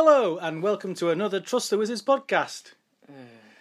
[0.00, 2.74] Hello, and welcome to another Trust the Wizards podcast.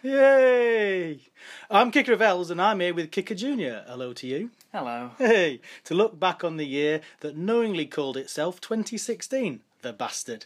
[0.03, 1.19] Yay!
[1.67, 3.83] I'm Kicker of Elves, and I'm here with Kicker Junior.
[3.87, 4.51] Hello to you.
[4.71, 5.10] Hello.
[5.17, 10.46] Hey, to look back on the year that knowingly called itself 2016, the bastard.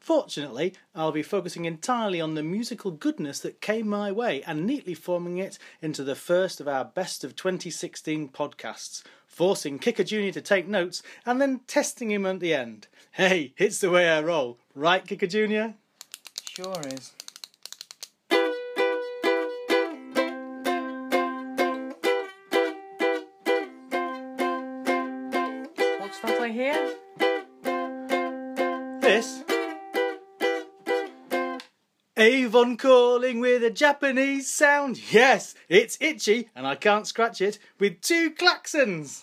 [0.00, 4.94] Fortunately, I'll be focusing entirely on the musical goodness that came my way and neatly
[4.94, 9.04] forming it into the first of our best of 2016 podcasts,
[9.38, 12.88] forcing Kicker Junior to take notes and then testing him at the end.
[13.12, 15.74] Hey, it's the way I roll, right, Kicker Junior?
[16.42, 17.12] Sure is.
[32.18, 35.12] Avon calling with a Japanese sound.
[35.12, 39.22] Yes, it's itchy and I can't scratch it with two klaxons.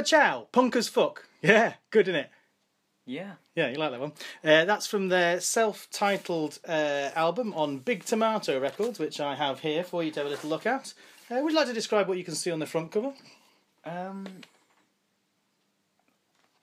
[0.00, 1.26] Kappa Chow, Punk as Fuck.
[1.42, 2.30] Yeah, good in it.
[3.04, 3.32] Yeah.
[3.54, 4.12] Yeah, you like that one.
[4.42, 9.84] Uh, that's from their self-titled uh, album on Big Tomato Records, which I have here
[9.84, 10.94] for you to have a little look at.
[11.30, 13.12] Uh, would you like to describe what you can see on the front cover?
[13.84, 14.26] Um,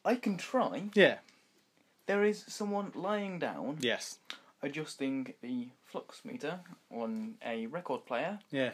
[0.03, 0.89] I can try.
[0.95, 1.17] Yeah.
[2.07, 4.17] There is someone lying down Yes.
[4.63, 6.59] adjusting the flux meter
[6.89, 8.71] on a record player Yeah.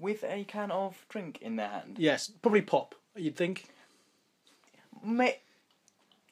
[0.00, 1.96] with a can of drink in their hand.
[1.98, 2.28] Yes.
[2.42, 2.94] Probably pop.
[3.16, 3.68] You'd think.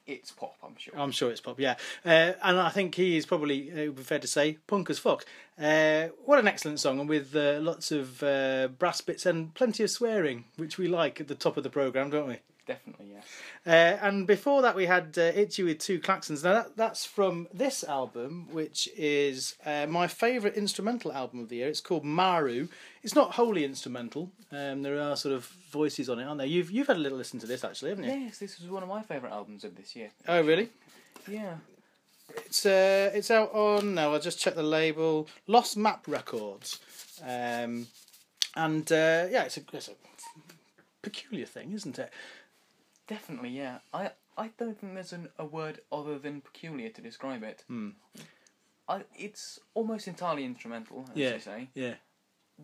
[0.06, 0.98] It's pop, I'm sure.
[0.98, 1.60] I'm sure it's pop.
[1.60, 1.76] Yeah.
[2.02, 4.88] Uh, and I think he is probably, uh, it would be fair to say, punk
[4.88, 5.26] as fuck.
[5.60, 9.82] Uh, what an excellent song, and with uh, lots of uh, brass bits and plenty
[9.84, 12.38] of swearing, which we like at the top of the program, don't we?
[12.66, 13.24] Definitely, yes.
[13.66, 16.44] Uh, and before that, we had uh, Itchy with Two Claxons.
[16.44, 21.56] Now, that, that's from this album, which is uh, my favourite instrumental album of the
[21.56, 21.68] year.
[21.68, 22.68] It's called Maru.
[23.08, 24.30] It's not wholly instrumental.
[24.52, 26.46] Um, there are sort of voices on it, aren't there?
[26.46, 28.10] You've, you've had a little listen to this, actually, haven't you?
[28.10, 30.10] Yes, this was one of my favourite albums of this year.
[30.28, 30.68] Oh, really?
[31.26, 31.54] Yeah.
[32.36, 34.12] It's uh, it's out on now.
[34.12, 35.26] I'll just check the label.
[35.46, 36.80] Lost Map Records,
[37.22, 37.86] um,
[38.54, 39.92] and uh, yeah, it's a, it's a
[41.00, 42.12] peculiar thing, isn't it?
[43.06, 43.78] Definitely, yeah.
[43.94, 47.64] I I don't think there's an, a word other than peculiar to describe it.
[47.68, 47.92] Hmm.
[48.86, 51.32] I, it's almost entirely instrumental, as Yeah.
[51.34, 51.94] you say, Yeah,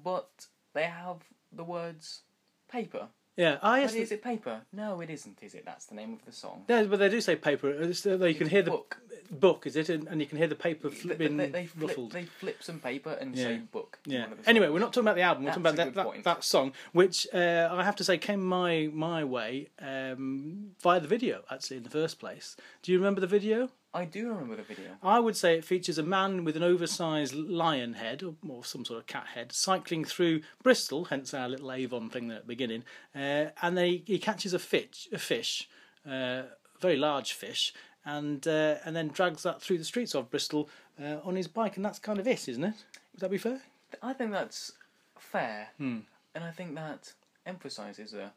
[0.02, 1.18] but they have
[1.52, 2.22] the words
[2.68, 3.08] paper.
[3.36, 3.58] yeah.
[3.62, 4.62] I But yes, is it paper?
[4.72, 5.64] No, it isn't, is it?
[5.64, 6.64] That's the name of the song.
[6.68, 7.70] yeah, but they do say paper.
[7.70, 8.98] It's, uh, You can hear the book.
[9.30, 9.88] book, is it?
[9.88, 12.12] And, and you can hear the paper They, flipping they, they, flip, ruffled.
[12.12, 13.44] they flip some paper and Yeah.
[13.44, 13.98] say book.
[14.04, 14.22] Yeah.
[14.24, 15.44] one of the Anyway, we're not talking about the album.
[15.44, 16.24] We're talking about that, that, point.
[16.24, 21.08] that song, which uh, I have to say came my my way um, via the
[21.08, 21.42] video.
[21.50, 23.70] Actually, in the first place, do you remember the video?
[23.96, 24.90] I do remember the video.
[25.04, 28.84] I would say it features a man with an oversized lion head, or, or some
[28.84, 32.48] sort of cat head, cycling through Bristol, hence our little Avon thing there at the
[32.48, 32.82] beginning,
[33.14, 35.68] uh, and they, he catches a fish, a fish,
[36.10, 36.42] uh,
[36.80, 37.72] very large fish,
[38.04, 40.68] and uh, and then drags that through the streets of Bristol
[41.00, 42.74] uh, on his bike, and that's kind of it, isn't it?
[43.12, 43.60] Would that be fair?
[44.02, 44.72] I think that's
[45.16, 46.00] fair, Hmm.
[46.34, 47.12] and I think that
[47.46, 48.32] emphasises a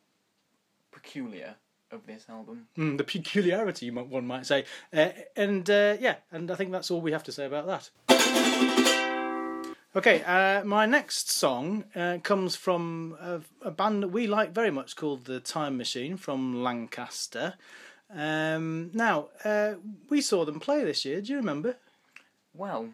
[0.92, 1.56] peculiar
[1.92, 2.68] of this album.
[2.78, 4.66] Mm, the peculiarity, one might say.
[4.94, 7.90] Uh, and uh, yeah, and I think that's all we have to say about that.
[9.96, 14.70] Okay, uh, my next song uh, comes from a, a band that we like very
[14.70, 17.56] much called The Time Machine from Lancaster.
[18.14, 19.76] Um, now, uh,
[20.10, 21.78] we saw them play this year, do you remember?
[22.54, 22.90] Well,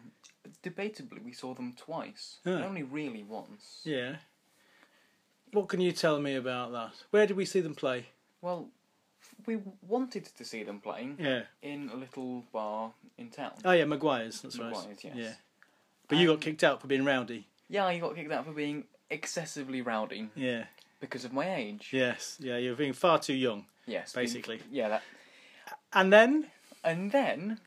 [0.62, 2.38] debatably, we saw them twice.
[2.46, 3.82] Only really once.
[3.84, 4.16] Yeah.
[5.52, 6.94] What can you tell me about that?
[7.10, 8.06] Where did we see them play?
[8.40, 8.70] Well,
[9.46, 11.42] we wanted to see them playing Yeah.
[11.62, 13.52] in a little bar in town.
[13.64, 14.74] Oh, yeah, Maguire's, that's right.
[15.02, 15.14] Yes.
[15.16, 15.34] Yeah.
[16.08, 17.46] But you got Um, kicked out for being rowdy.
[17.68, 20.66] Yeah, I got kicked out for being excessively rowdy Yeah.
[21.00, 21.90] because of my age.
[21.92, 22.36] Yes.
[22.40, 23.66] Yeah, you're being far too young.
[23.86, 24.62] Yes, being- Basically.
[24.70, 25.02] yeah, that.
[25.92, 26.50] And then
[26.82, 27.60] And then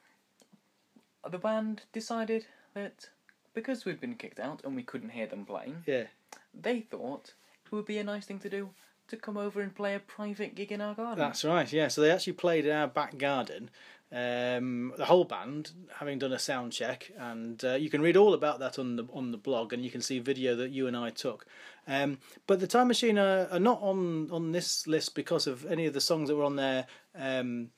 [1.28, 3.10] the band decided that
[3.56, 6.06] because we'd been kicked out and we couldn't hear them playing, Yeah.
[6.54, 7.34] they thought
[7.66, 8.76] it would be a nice thing to do
[9.08, 11.20] to come over and play a private gig in our garden.
[11.20, 11.88] That's right, yeah.
[11.88, 13.70] So they actually played in our back garden,
[14.12, 18.34] um, the whole band, having done a sound check, and uh, you can read all
[18.34, 20.96] about that on the on the blog, and you can see video that you and
[20.96, 21.46] I took.
[21.88, 25.86] Um, but the Time Machine are, are not on on this list because of any
[25.86, 26.86] of the songs that were on their
[27.16, 27.70] um,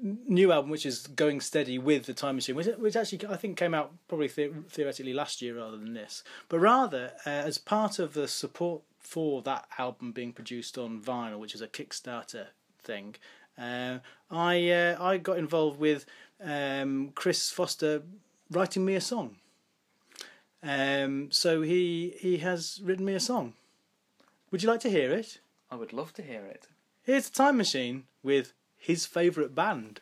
[0.00, 3.56] new album, which is Going Steady with the Time Machine, which, which actually I think
[3.56, 7.98] came out probably the- theoretically last year rather than this, but rather uh, as part
[7.98, 12.46] of the support for that album being produced on vinyl, which is a Kickstarter
[12.82, 13.16] thing.
[13.58, 13.98] Uh,
[14.30, 16.06] I uh, I got involved with
[16.42, 18.02] um, Chris Foster
[18.50, 19.36] writing me a song.
[20.62, 23.54] Um, so he he has written me a song.
[24.50, 25.40] Would you like to hear it?
[25.70, 26.66] I would love to hear it.
[27.02, 30.00] Here's a Time Machine with his favourite band.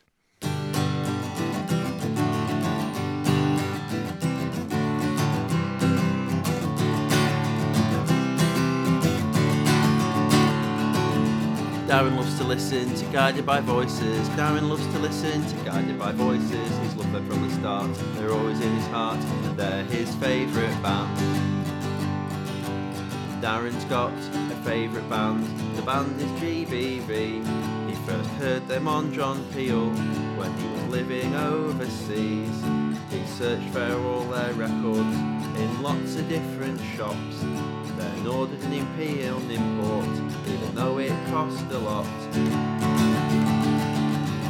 [11.89, 14.29] Darren loves to listen to Guided by Voices.
[14.37, 16.79] Darren loves to listen to Guided by Voices.
[16.81, 17.91] He's loved them from the start.
[18.17, 19.19] They're always in his heart.
[19.57, 21.17] They're his favourite band.
[23.41, 25.47] Darren's got a favourite band.
[25.77, 27.89] The band is GBV.
[27.89, 29.89] He first heard them on John Peel
[30.37, 32.63] when he was living overseas.
[33.11, 35.17] He searched for all their records
[35.57, 37.78] in lots of different shops.
[38.19, 40.05] Then ordered an import,
[40.49, 42.05] even though it cost a lot.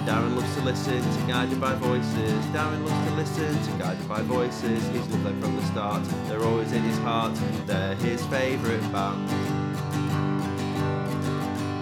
[0.06, 2.44] Darren loves to listen to Guided by Voices.
[2.46, 4.82] Darren loves to listen to Guided by Voices.
[4.88, 6.02] He's loved them from the start.
[6.28, 7.38] They're always in his heart.
[7.66, 9.28] They're his favourite band.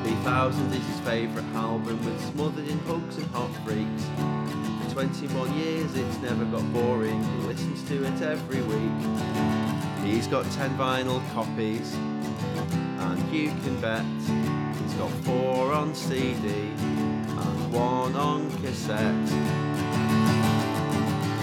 [0.04, 4.04] 6000 is his favourite album with smothered in hugs and hot freaks.
[4.88, 9.65] For 21 years it's never got boring, he listens to it every week.
[10.06, 14.04] He's got 10 vinyl copies, and you can bet
[14.80, 19.26] he's got four on CD and one on cassette.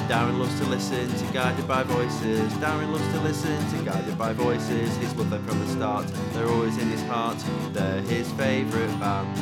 [0.08, 2.54] Darren loves to listen to Guided by Voices.
[2.54, 4.96] Darren loves to listen to Guided by Voices.
[4.98, 6.06] He's loved them from the start.
[6.32, 7.38] They're always in his heart.
[7.74, 9.38] They're his favourite band.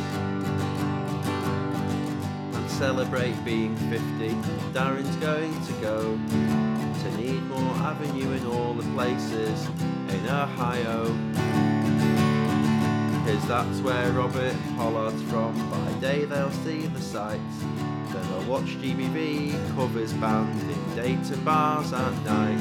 [2.55, 4.29] And celebrate being 50.
[4.73, 6.19] Darren's going to go
[7.01, 9.67] to Needmore Avenue and all the places
[10.09, 11.05] in Ohio.
[13.25, 15.51] Cause that's where Robert Pollard's from.
[15.71, 17.57] By day they'll see the sights.
[18.11, 22.59] Then they'll watch GBV covers band in Dayton bars at night.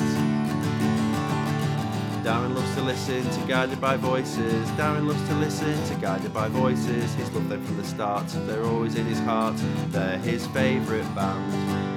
[2.25, 4.67] Darren loves to listen to Guided by Voices.
[4.71, 7.15] Darren loves to listen to Guided by Voices.
[7.15, 8.27] He's loved them from the start.
[8.47, 9.57] They're always in his heart.
[9.89, 11.90] They're his favourite band.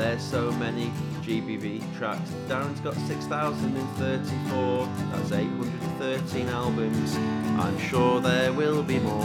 [0.00, 0.90] There's so many
[1.20, 2.30] GBV tracks.
[2.48, 4.88] Darren's got 6,034.
[5.12, 7.16] That's 813 albums.
[7.60, 9.22] I'm sure there will be more.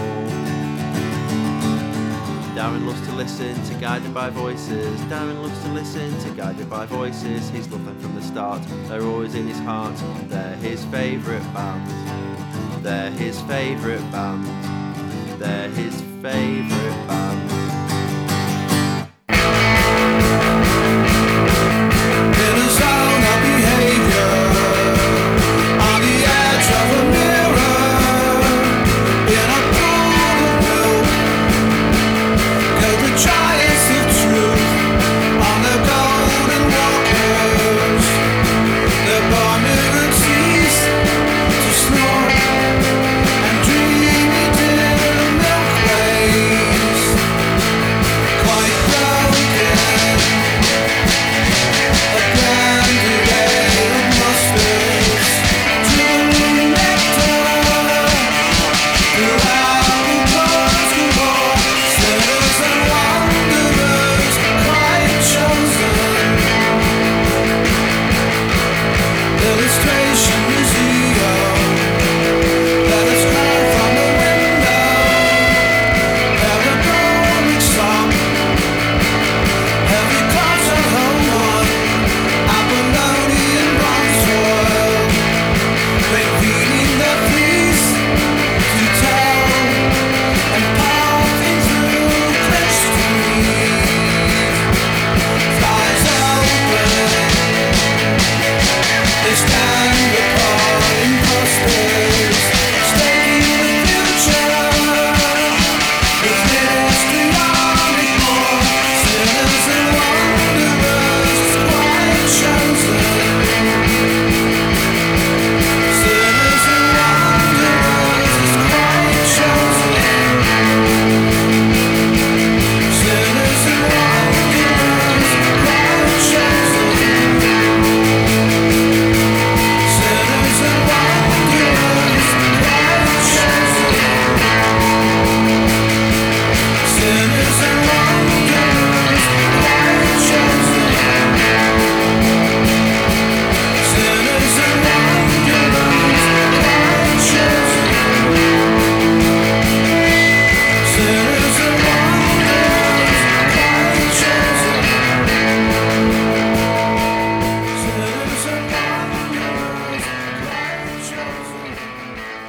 [2.53, 4.99] Darren loves to listen to Guided by Voices.
[5.03, 7.49] Darren loves to listen to Guided by Voices.
[7.51, 8.61] He's loved them from the start.
[8.89, 9.95] They're always in his heart.
[10.27, 12.83] They're his favourite band.
[12.83, 14.45] They're his favourite band.
[15.39, 17.54] They're his favourite band.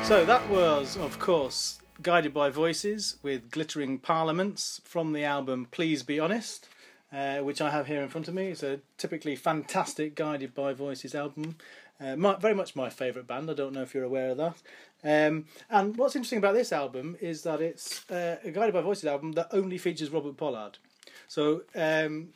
[0.06, 6.04] So that was, of course, Guided by Voices with Glittering Parliaments from the album Please
[6.04, 6.68] Be Honest,
[7.12, 8.46] uh, which I have here in front of me.
[8.46, 11.56] It's a typically fantastic Guided by Voices album.
[12.00, 13.50] Uh, my, very much my favourite band.
[13.50, 14.54] I don't know if you're aware of that.
[15.02, 19.06] Um, and what's interesting about this album is that it's uh, a Guided by Voices
[19.06, 20.78] album that only features Robert Pollard.
[21.26, 22.28] So um,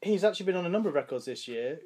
[0.00, 1.80] he's actually been on a number of records this year,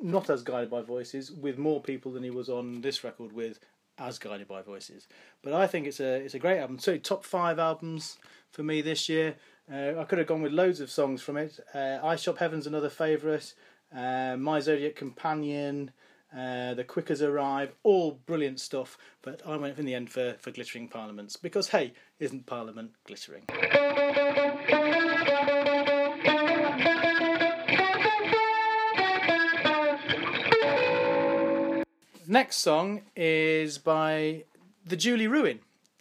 [0.00, 3.60] not as Guided by Voices, with more people than he was on this record with
[4.00, 5.06] as Guided by Voices.
[5.42, 6.78] But I think it's a it's a great album.
[6.78, 8.18] So top five albums
[8.50, 9.36] for me this year.
[9.72, 11.60] Uh, I could have gone with loads of songs from it.
[11.72, 13.54] Uh, I Shop Heaven's another favourite.
[13.94, 15.92] Uh, My Zodiac Companion.
[16.32, 20.52] Uh, the Quickers Arrive, all brilliant stuff, but I went in the end for, for
[20.52, 23.42] Glittering Parliaments because, hey, isn't Parliament glittering?
[32.30, 34.44] Next song is by
[34.86, 35.58] The Julie Ruin.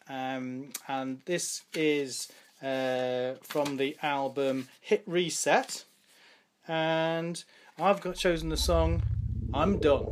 [0.08, 2.32] Um, and this is
[2.62, 5.86] uh, from the album Hit Reset.
[6.68, 7.44] And
[7.80, 9.02] I've got chosen the song
[9.56, 10.06] I'm Done.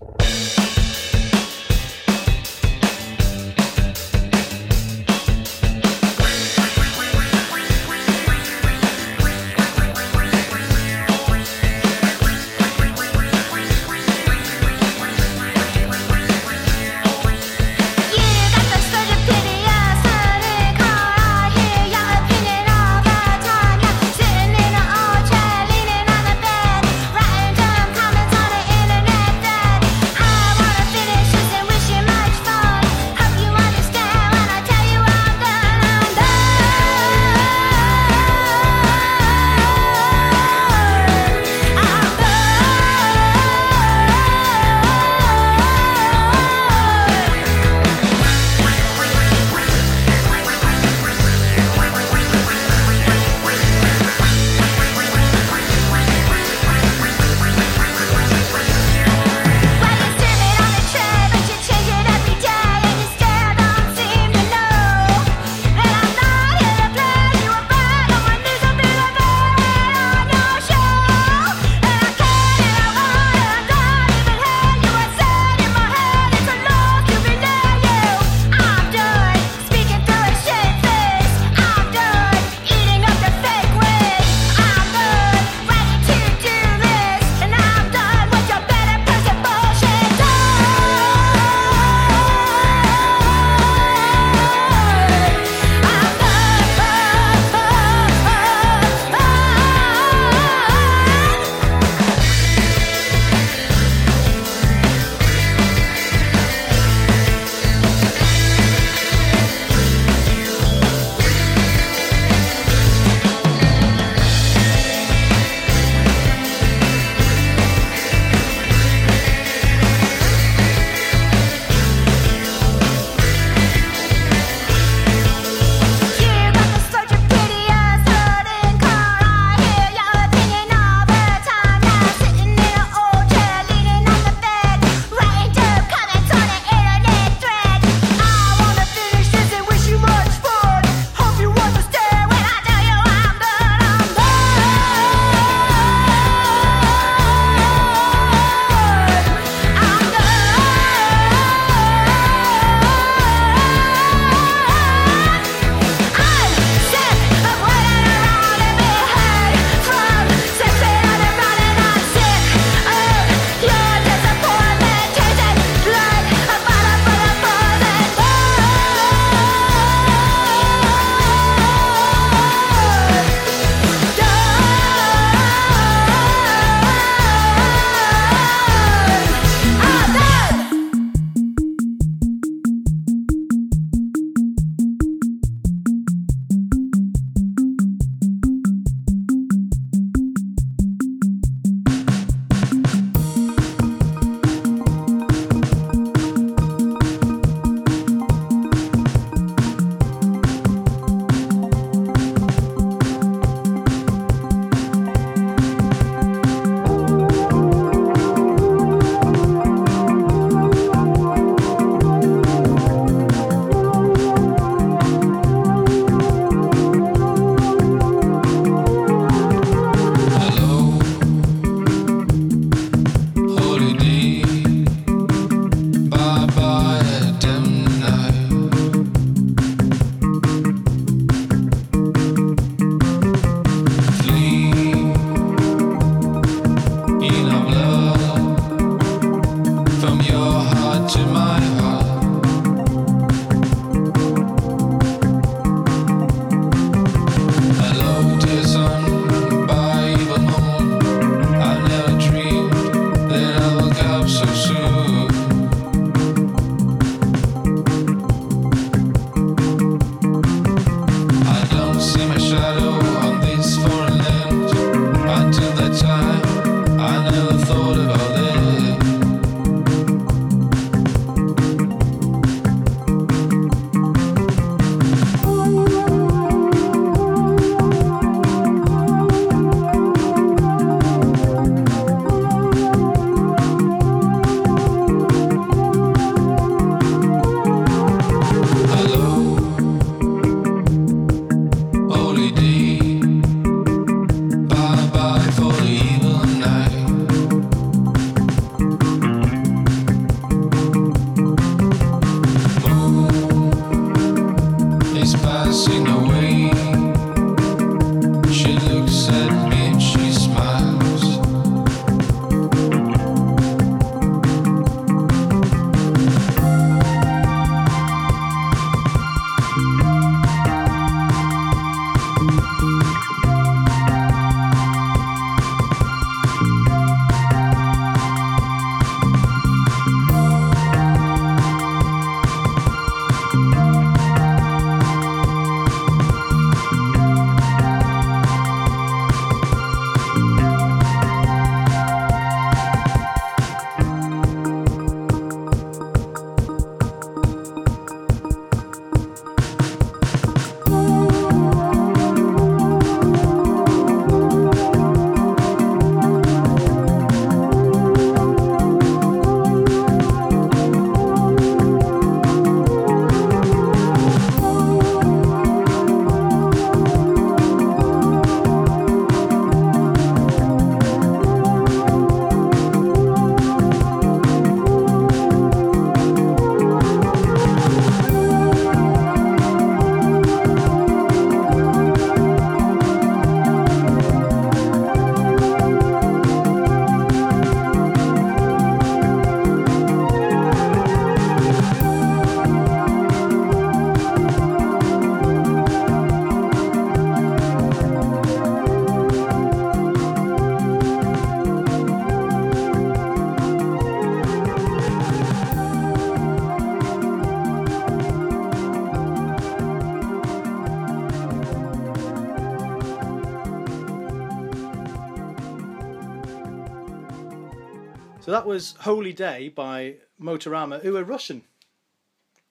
[418.78, 421.64] Was Holy Day by Motorama, who are Russian,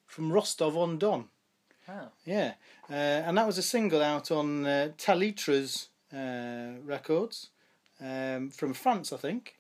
[0.07, 1.25] from Rostov on Don.
[1.89, 2.11] Oh.
[2.25, 2.53] Yeah,
[2.89, 7.49] uh, and that was a single out on uh, Talitres uh, records
[8.01, 9.57] um, from France, I think.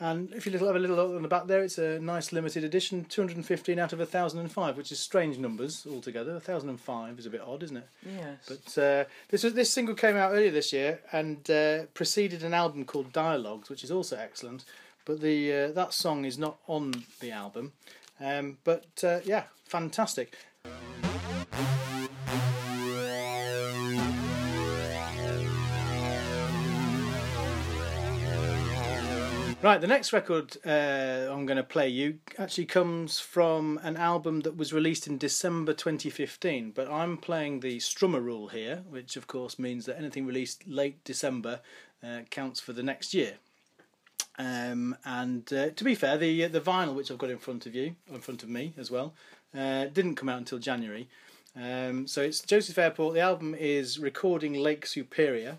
[0.00, 2.32] And if you little have a little look on the back there, it's a nice
[2.32, 6.32] limited edition, 215 out of 1,005, which is strange numbers altogether.
[6.32, 7.88] 1,005 is a bit odd, isn't it?
[8.06, 8.38] Yes.
[8.48, 12.54] But uh, this was this single came out earlier this year and uh, preceded an
[12.54, 14.64] album called Dialogues, which is also excellent.
[15.04, 17.72] But the uh, that song is not on the album.
[18.20, 20.34] Um, but uh, yeah, fantastic.
[29.64, 34.40] Right, the next record uh, I'm going to play you actually comes from an album
[34.40, 39.26] that was released in December 2015, but I'm playing the Strummer rule here, which of
[39.26, 41.60] course means that anything released late December
[42.02, 43.38] uh, counts for the next year.
[44.38, 47.74] Um, and uh, to be fair, the the vinyl which I've got in front of
[47.74, 49.14] you, in front of me as well,
[49.56, 51.08] uh, didn't come out until January.
[51.56, 53.14] Um, so it's Joseph Airport.
[53.14, 55.58] The album is Recording Lake Superior.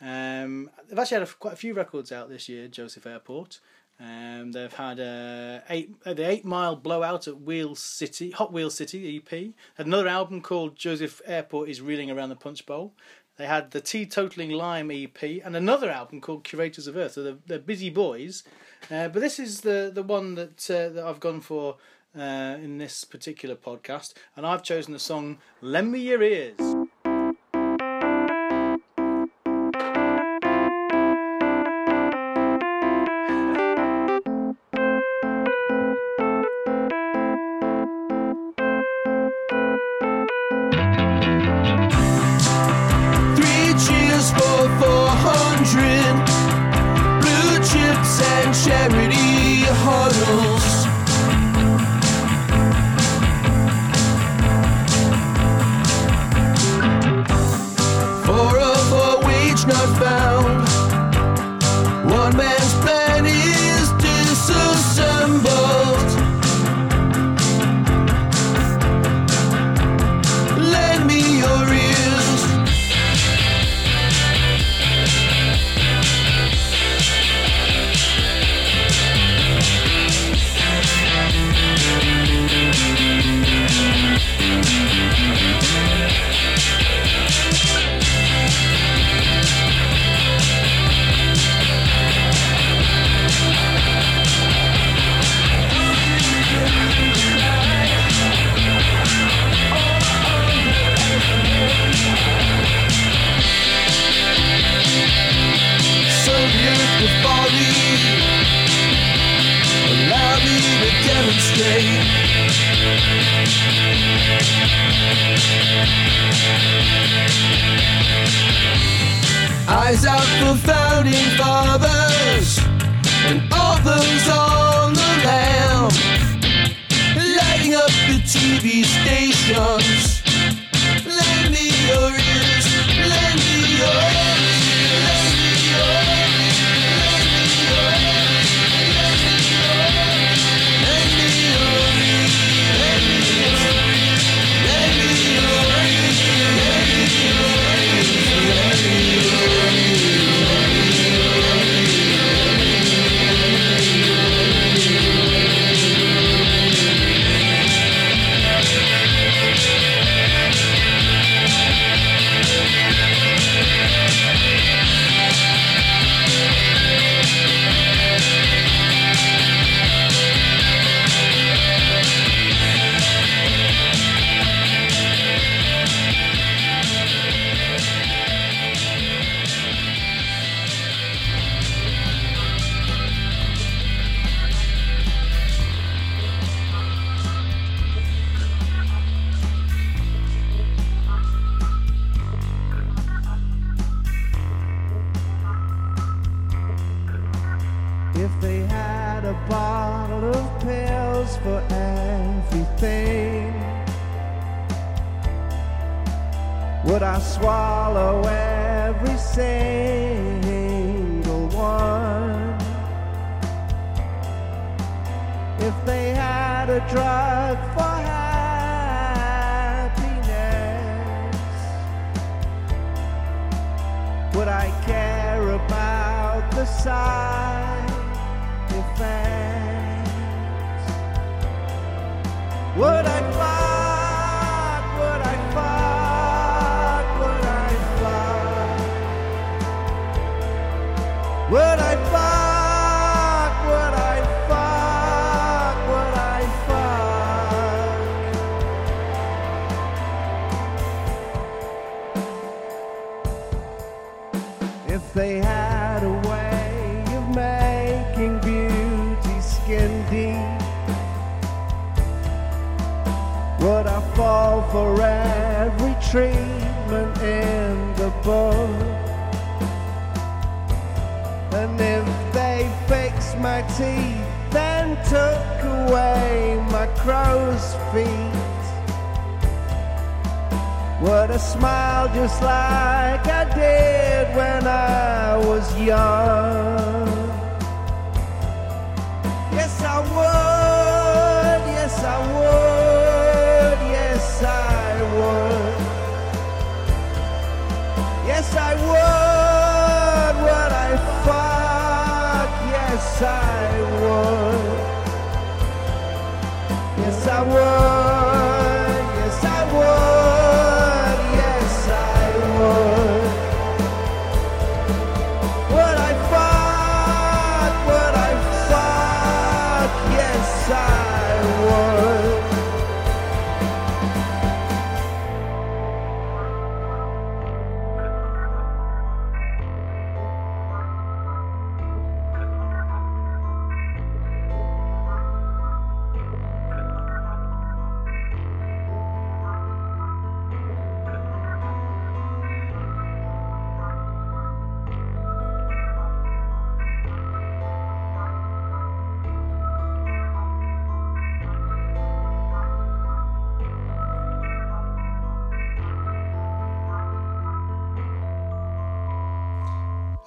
[0.00, 3.58] Um, they've actually had a, quite a few records out this year, Joseph Airport.
[3.98, 8.70] Um, they've had uh, eight, uh, the Eight Mile Blowout at Wheel City, Hot Wheel
[8.70, 9.54] City EP.
[9.76, 12.92] Had another album called Joseph Airport is Reeling Around the Punch Bowl.
[13.36, 17.12] They had the Teetotaling Lime EP and another album called Curators of Earth.
[17.12, 18.44] So they're, they're busy boys.
[18.90, 21.76] Uh, but this is the, the one that, uh, that I've gone for
[22.16, 24.14] uh, in this particular podcast.
[24.36, 26.58] And I've chosen the song Lend Me Your Ears.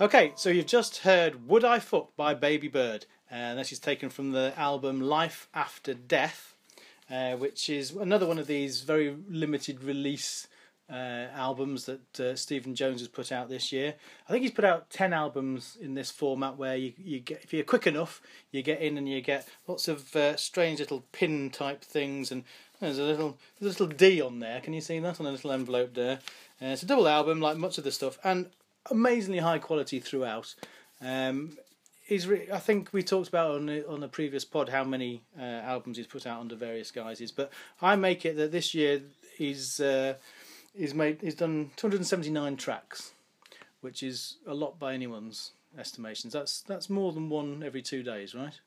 [0.08, 4.10] Okay, so you've just heard Would I Fuck by Baby Bird, and this is taken
[4.10, 6.56] from the album Life After Death,
[7.12, 10.48] uh, which is another one of these very limited release
[10.90, 13.96] uh, albums that uh, Stephen Jones has put out this year.
[14.30, 17.54] I think he's put out 10 albums in this format where you, you get, if
[17.54, 21.50] you're quick enough, you get in and you get lots of uh, strange little pin
[21.50, 22.46] type things, and
[22.80, 24.62] there's a little, there's a little D on there.
[24.62, 26.20] Can you see that on a little envelope there?
[26.62, 28.50] Uh, it's a double album, like much of the stuff, and
[28.92, 30.56] amazingly high quality throughout.
[31.02, 31.58] Um,
[32.04, 35.22] he's re- I think we talked about on the, on the previous pod how many
[35.40, 39.02] uh, albums he's put out under various guises, but I make it that this year
[39.38, 40.16] he's uh,
[40.76, 43.14] he's made he's done 279 tracks,
[43.82, 46.34] which is a lot by anyone's estimations.
[46.34, 48.60] That's that's more than one every two days, right?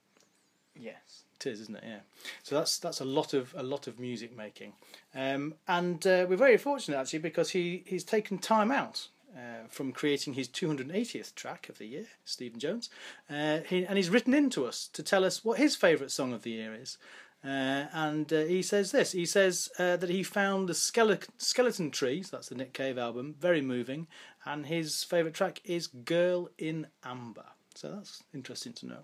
[0.79, 1.25] Yes.
[1.41, 1.85] It is, isn't it?
[1.87, 2.01] Yeah.
[2.43, 4.75] So that's that's a lot of a lot of music making,
[5.15, 9.93] um, and uh, we're very fortunate actually because he he's taken time out uh, from
[9.93, 12.91] creating his 280th track of the year, Stephen Jones,
[13.29, 16.33] uh, he, and he's written in to us to tell us what his favourite song
[16.33, 16.99] of the year is.
[17.43, 19.13] Uh, and uh, he says this.
[19.13, 23.35] He says uh, that he found the skeleton, skeleton Trees, that's the Nick Cave album,
[23.39, 24.09] very moving,
[24.45, 27.47] and his favourite track is Girl in Amber.
[27.75, 28.99] So that's interesting to know.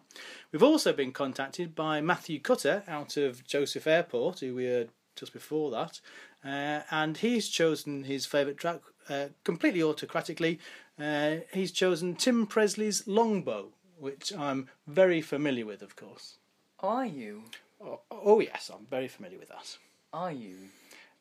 [0.53, 5.33] We've also been contacted by Matthew Cutter out of Joseph Airport, who we heard just
[5.33, 6.01] before that,
[6.46, 10.59] uh, and he's chosen his favourite track uh, completely autocratically.
[10.98, 16.38] Uh, he's chosen Tim Presley's Longbow, which I'm very familiar with, of course.
[16.80, 17.44] Are you?
[17.85, 19.76] Oh, oh yes, I'm very familiar with that.
[20.12, 20.56] Are you?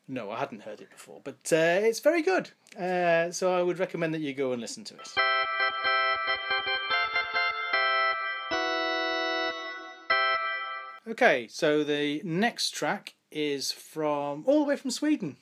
[0.08, 2.50] No, I hadn't heard it before, but uh, it's very good.
[2.78, 5.08] Uh, so I would recommend that you go and listen to it.
[11.08, 15.36] Okay, so the next track is from all the way from Sweden.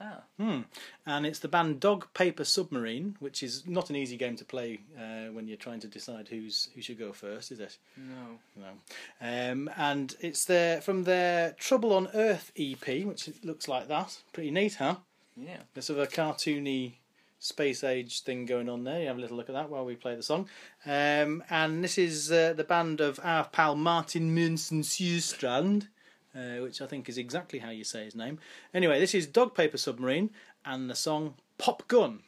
[0.00, 0.22] Ah.
[0.38, 0.60] Hmm.
[1.06, 4.80] And it's the band Dog Paper Submarine, which is not an easy game to play
[4.98, 7.78] uh, when you're trying to decide who's who should go first, is it?
[7.96, 8.38] No.
[8.56, 8.72] No.
[9.20, 14.18] Um, and it's their from their Trouble on Earth EP, which looks like that.
[14.32, 14.96] Pretty neat, huh?
[15.36, 15.60] Yeah.
[15.72, 16.94] There's sort of a cartoony
[17.38, 19.00] space age thing going on there.
[19.00, 20.48] You have a little look at that while we play the song.
[20.84, 25.88] Um, and this is uh, the band of our pal Martin Munson Sjöstrand,
[26.36, 28.38] uh, which I think is exactly how you say his name.
[28.74, 30.30] Anyway, this is Dog Paper Submarine
[30.64, 32.20] and the song Pop Gun.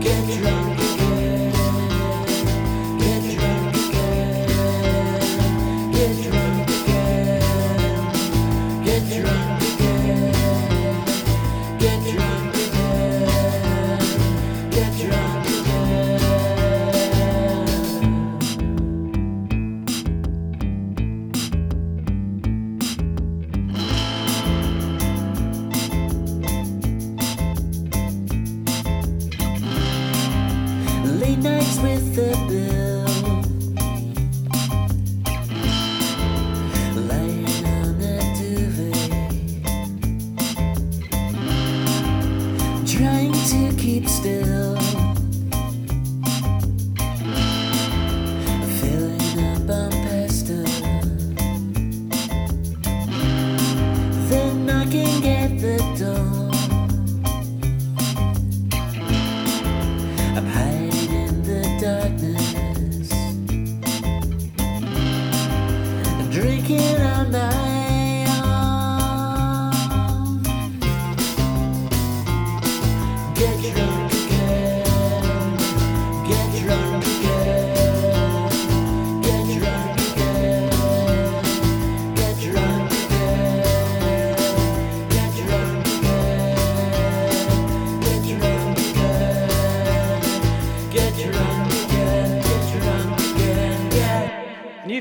[0.00, 0.59] Get drunk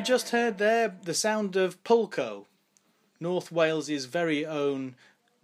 [0.10, 2.48] just heard there the sound of Pulco
[3.20, 4.96] North Wales's very own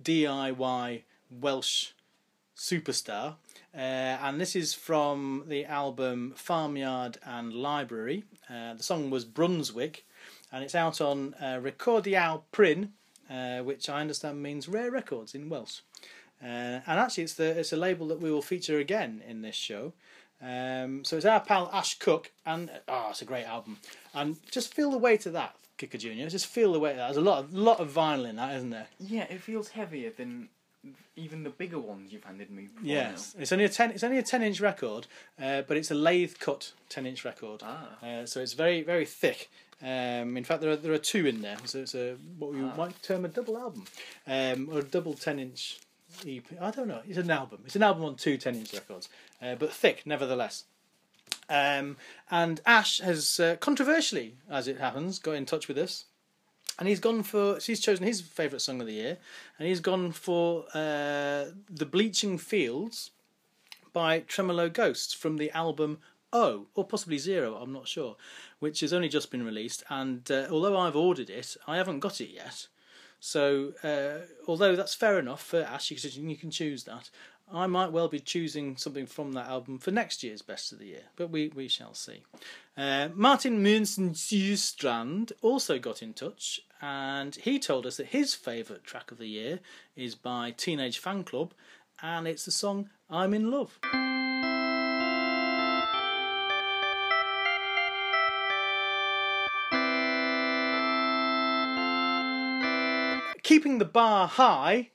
[0.03, 1.91] DIY Welsh
[2.57, 3.35] superstar.
[3.75, 8.23] Uh, and this is from the album Farmyard and Library.
[8.49, 10.03] Uh, the song was Brunswick,
[10.51, 11.61] and it's out on uh,
[12.51, 12.93] Prin,
[13.29, 15.81] uh, which I understand means rare records in Welsh.
[16.41, 19.55] Uh, and actually, it's the it's a label that we will feature again in this
[19.55, 19.93] show.
[20.41, 23.77] Um, so it's our pal Ash Cook, and oh, it's a great album.
[24.15, 26.29] And just feel the weight of that, Kicker Junior.
[26.29, 27.07] Just feel the weight of that.
[27.07, 28.87] There's a lot of lot of vinyl in that, isn't there?
[28.99, 30.49] Yeah, it feels heavier than
[31.15, 32.63] even the bigger ones you've handed me.
[32.67, 33.91] Before Yes, it's only a ten.
[33.91, 35.07] It's only a ten inch record,
[35.41, 37.61] uh, but it's a lathe cut ten inch record.
[37.63, 37.89] Ah.
[38.03, 39.49] Uh, so it's very very thick.
[39.81, 41.57] Um, in fact, there are there are two in there.
[41.65, 42.73] So it's a what we Ah.
[42.77, 43.85] might term a double album,
[44.27, 45.79] um, or a double ten inch
[46.25, 46.43] EP.
[46.61, 47.01] I don't know.
[47.07, 47.59] It's an album.
[47.65, 49.09] It's an album on two 10 inch records,
[49.41, 50.63] uh, but thick nevertheless.
[51.49, 51.97] Um,
[52.29, 56.05] and Ash has uh, controversially, as it happens, got in touch with us.
[56.77, 57.57] And he's gone for.
[57.59, 59.17] He's chosen his favourite song of the year,
[59.57, 63.11] and he's gone for uh, "The Bleaching Fields"
[63.93, 65.99] by Tremolo Ghosts from the album
[66.33, 67.55] O, or possibly Zero.
[67.55, 68.17] I'm not sure,
[68.59, 69.83] which has only just been released.
[69.89, 72.67] And uh, although I've ordered it, I haven't got it yet.
[73.21, 77.09] So uh, although that's fair enough for Ash, you can, you can choose that.
[77.51, 80.87] I might well be choosing something from that album for next year's Best of the
[80.87, 82.23] Year, but we, we shall see.
[82.75, 84.15] Uh, Martin Munsen
[85.41, 89.59] also got in touch and he told us that his favourite track of the year
[89.95, 91.51] is by Teenage Fanclub
[92.01, 93.79] and it's the song I'm in Love.
[103.43, 104.89] Keeping the bar high,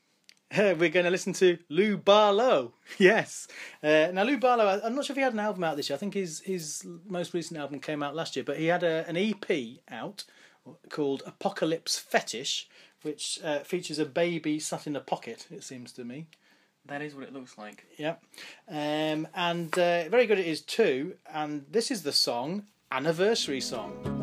[0.57, 2.73] we're going to listen to Lou Barlow.
[2.99, 3.47] Yes.
[3.85, 5.95] Uh, now, Lou Barlow, I'm not sure if he had an album out this year.
[5.95, 9.09] I think his, his most recent album came out last year, but he had a,
[9.09, 10.25] an EP out
[10.89, 12.69] called Apocalypse Fetish,
[13.03, 16.27] which uh, features a baby sat in a pocket, it seems to me.
[16.87, 17.87] That is what it looks like.
[17.97, 18.23] Yep.
[18.69, 21.15] Um, and uh, very good it is too.
[21.33, 24.20] And this is the song, Anniversary Song.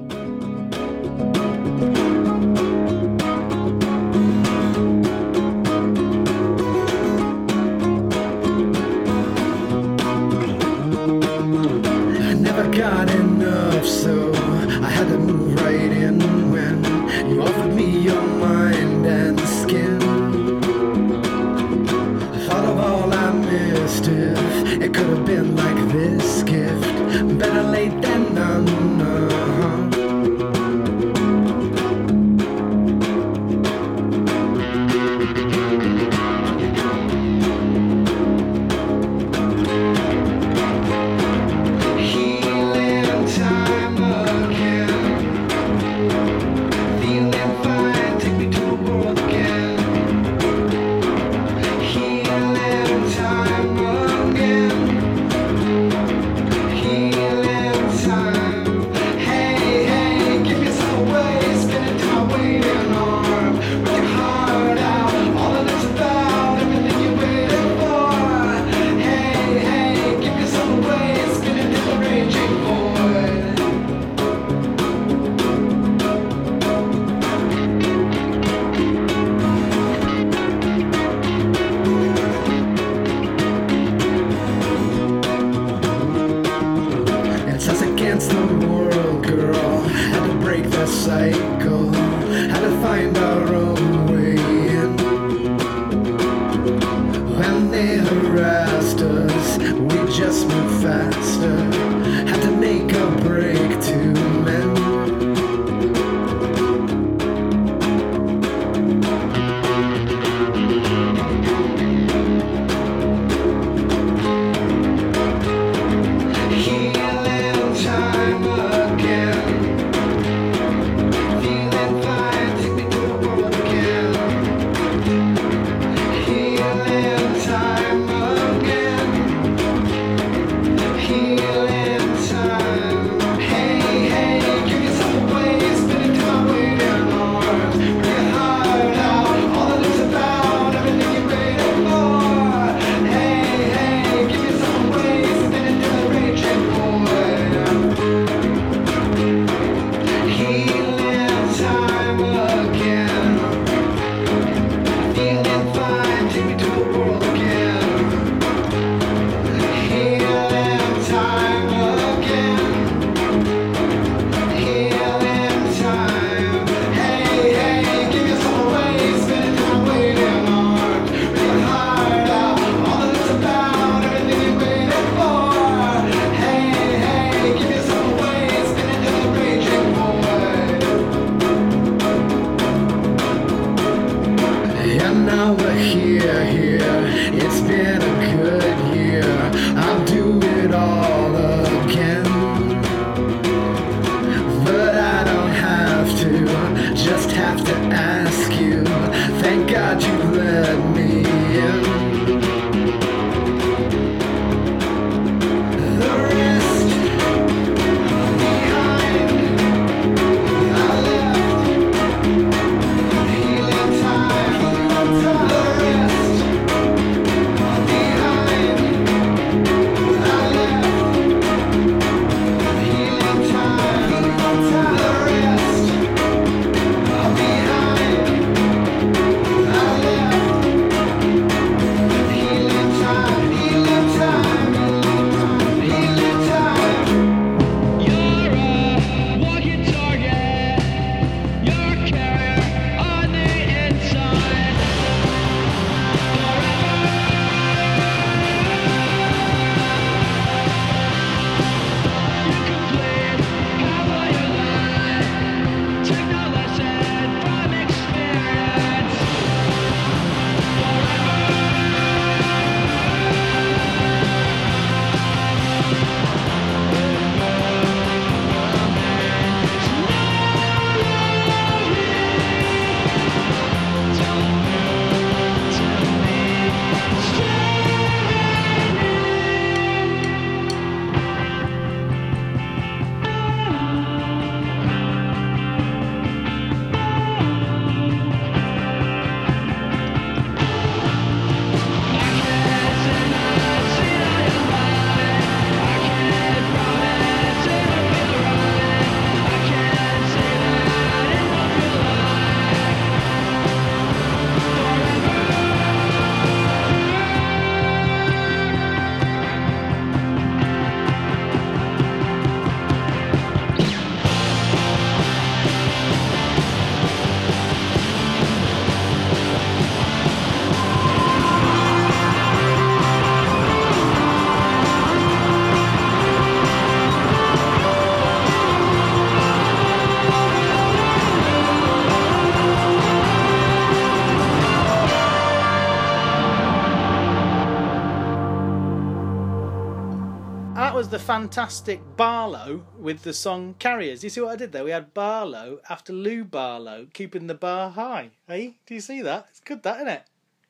[341.18, 344.24] The fantastic Barlow with the song Carriers.
[344.24, 344.84] You see what I did there?
[344.84, 348.30] We had Barlow after Lou Barlow, keeping the bar high.
[348.48, 349.48] Hey, do you see that?
[349.50, 350.24] It's good, that, isn't it?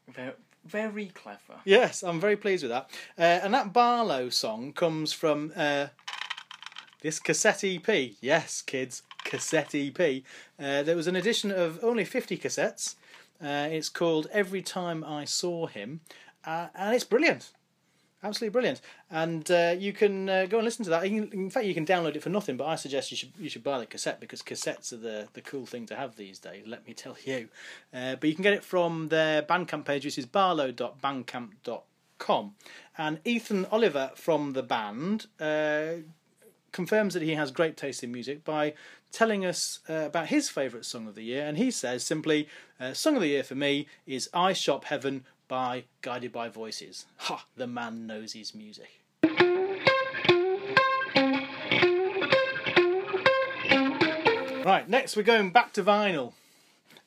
[0.07, 0.31] Very,
[0.63, 1.59] very clever.
[1.65, 2.89] Yes, I'm very pleased with that.
[3.19, 5.87] Uh, and that Barlow song comes from uh,
[7.01, 8.11] this cassette EP.
[8.21, 9.99] Yes, kids, cassette EP.
[10.57, 12.95] Uh, there was an edition of only 50 cassettes.
[13.43, 15.99] Uh, it's called Every Time I Saw Him,
[16.45, 17.51] uh, and it's brilliant.
[18.23, 21.05] Absolutely brilliant, and uh, you can uh, go and listen to that.
[21.05, 22.57] In fact, you can download it for nothing.
[22.57, 25.41] But I suggest you should you should buy the cassette because cassettes are the, the
[25.41, 26.63] cool thing to have these days.
[26.65, 27.49] Let me tell you.
[27.93, 32.55] Uh, but you can get it from their Bandcamp page, which is barlow.bandcamp.com.
[32.97, 35.97] And Ethan Oliver from the band uh,
[36.71, 38.73] confirms that he has great taste in music by
[39.11, 41.45] telling us uh, about his favourite song of the year.
[41.45, 42.47] And he says simply,
[42.79, 47.05] uh, Song of the year for me is I Shop Heaven by Guided by Voices.
[47.17, 47.45] Ha!
[47.55, 48.89] The man knows his music.
[54.65, 56.33] Right, next we're going back to vinyl.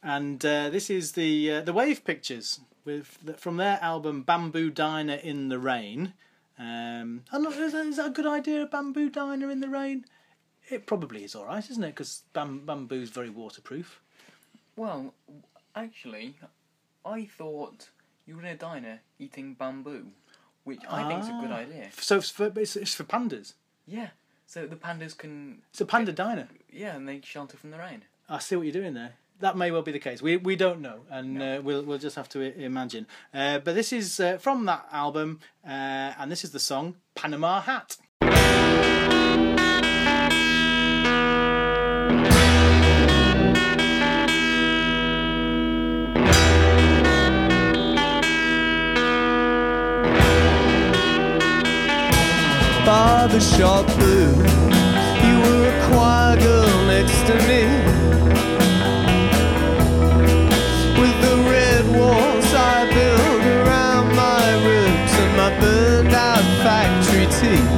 [0.02, 5.14] And uh, this is the uh, the Wave Pictures with from their album Bamboo Diner
[5.14, 6.14] in the Rain.
[6.60, 8.62] Um, not, is, that, is that a good idea?
[8.62, 10.04] A bamboo diner in the rain?
[10.68, 11.88] It probably is all right, isn't it?
[11.88, 14.00] Because bam, bamboo's very waterproof.
[14.76, 15.14] Well,
[15.74, 16.34] actually,
[17.04, 17.88] I thought
[18.26, 20.06] you were in a diner eating bamboo,
[20.64, 21.56] which I think is a good Ah.
[21.56, 21.90] idea.
[21.98, 23.54] So it's for, it's, it's for pandas.
[23.86, 24.08] Yeah,
[24.46, 25.62] so the pandas can.
[25.70, 26.48] It's a panda diner.
[26.72, 28.02] Yeah, and they shelter from the rain.
[28.28, 29.14] I see what you're doing there.
[29.40, 30.20] That may well be the case.
[30.22, 33.06] We we don't know, and uh, we'll we'll just have to i- imagine.
[33.32, 37.60] Uh, but this is uh, from that album, uh, and this is the song Panama
[37.62, 37.96] Hat.
[53.00, 54.36] Barbershop blues.
[55.26, 57.62] You were a choir girl next to me.
[61.00, 67.72] With the red walls I built around my ribs and my burned out factory teeth.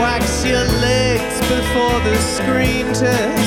[0.00, 3.41] Wax your legs before the screen test,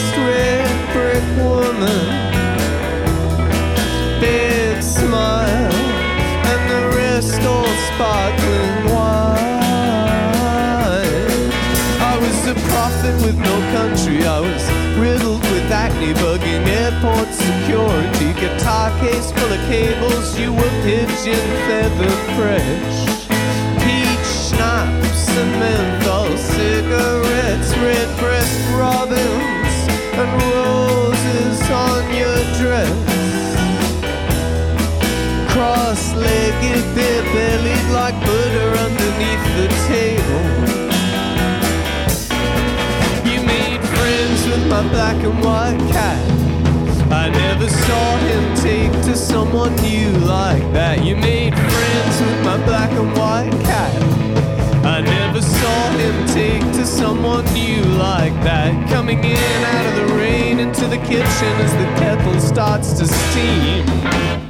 [18.46, 20.38] Guitar case full of cables.
[20.38, 22.98] You were pigeon feather fresh.
[23.82, 29.76] Peach schnapps and menthol cigarettes, red breast robins,
[30.22, 33.16] and roses on your dress
[35.50, 40.46] cross-legged, bare-bellied like butter underneath the table.
[43.26, 46.45] You made friends with my black and white cat.
[47.26, 51.04] I never saw him take to someone new like that.
[51.04, 53.96] You made friends with my black and white cat.
[54.86, 58.88] I never saw him take to someone new like that.
[58.92, 64.45] Coming in out of the rain into the kitchen as the kettle starts to steam.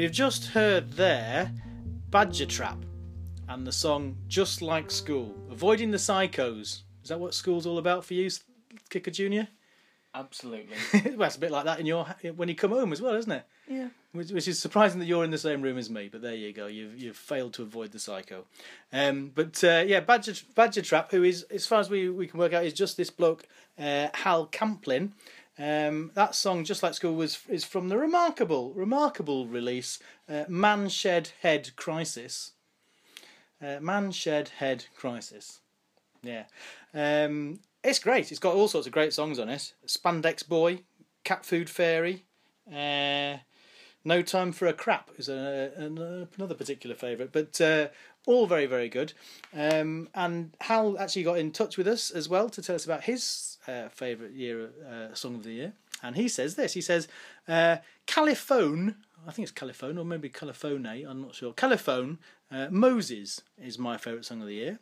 [0.00, 1.52] You've just heard there
[2.08, 2.78] Badger Trap
[3.48, 6.82] and the song Just Like School, Avoiding the Psychos.
[7.02, 8.30] Is that what school's all about for you,
[8.88, 9.48] Kicker Junior?
[10.14, 10.74] Absolutely.
[11.16, 13.30] well, it's a bit like that in your when you come home as well, isn't
[13.30, 13.44] it?
[13.68, 13.88] Yeah.
[14.12, 16.08] which, which is surprising that you're in the same room as me.
[16.10, 16.66] But there you go.
[16.66, 18.46] You've you've failed to avoid the psycho.
[18.92, 22.40] Um, but uh, yeah, Badger Badger Trap, who is as far as we, we can
[22.40, 23.46] work out, is just this bloke
[23.78, 25.10] uh, Hal Camplin.
[25.58, 29.98] Um, that song, just like school, was is from the remarkable remarkable release
[30.28, 32.52] uh, Man Shed Head Crisis.
[33.62, 35.60] Uh, Man Shed Head Crisis.
[36.22, 36.44] Yeah.
[36.94, 38.30] Um, it's great.
[38.30, 39.74] It's got all sorts of great songs on it.
[39.86, 40.82] Spandex Boy,
[41.24, 42.24] Cat Food Fairy,
[42.68, 43.38] uh,
[44.04, 47.88] No Time for a Crap is a, an- another particular favourite, but uh,
[48.26, 49.12] all very, very good.
[49.54, 53.04] Um, and Hal actually got in touch with us as well to tell us about
[53.04, 55.72] his uh, favourite year uh, song of the year.
[56.02, 57.08] And he says this he says,
[57.48, 58.94] uh, Califone,
[59.26, 61.52] I think it's Califone or maybe Califone, I'm not sure.
[61.52, 62.18] Califone,
[62.50, 64.78] uh, Moses is my favourite song of the year.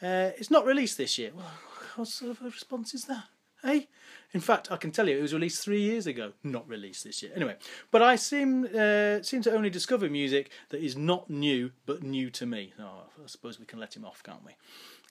[0.00, 1.30] Uh, it's not released this year.
[1.34, 1.50] Well,
[1.96, 3.24] what sort of response is that?
[3.62, 3.88] Hey,
[4.32, 6.32] in fact, I can tell you it was released three years ago.
[6.44, 7.32] Not released this year.
[7.34, 7.56] Anyway,
[7.90, 12.30] but I seem uh, seem to only discover music that is not new but new
[12.30, 12.72] to me.
[12.78, 14.52] Oh, I suppose we can let him off, can't we?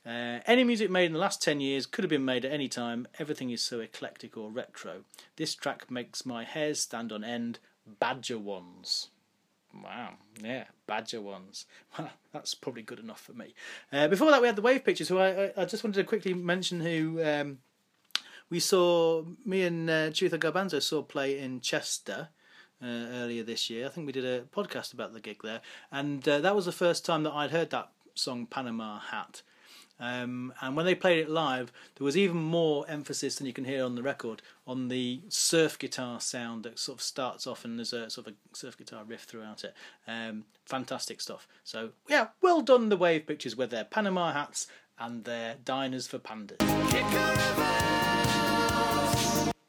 [0.08, 2.70] Uh, any music made in the last 10 years could have been made at any
[2.70, 3.08] time.
[3.20, 5.04] Everything is so eclectic or retro.
[5.36, 7.60] This track makes my hairs stand on end.
[8.00, 9.10] Badger ones.
[9.84, 11.66] Wow, yeah, Badger ones.
[12.34, 13.54] That's probably good enough for me.
[13.92, 16.06] Uh, before that, we had the Wave Pictures, who I, I, I just wanted to
[16.06, 17.58] quickly mention who um,
[18.50, 22.30] we saw, me and uh, Chutha Garbanzo saw play in Chester.
[22.80, 26.28] Uh, earlier this year, I think we did a podcast about the gig there, and
[26.30, 29.42] uh, that was the first time that I'd heard that song "Panama Hat."
[30.00, 33.66] Um, and when they played it live, there was even more emphasis than you can
[33.66, 37.80] hear on the record on the surf guitar sound that sort of starts off and
[37.80, 39.74] there's a sort of a surf guitar riff throughout it.
[40.08, 41.48] Um, fantastic stuff.
[41.64, 44.68] So yeah, well done the Wave Pictures with their Panama hats
[45.00, 46.58] and their diners for pandas.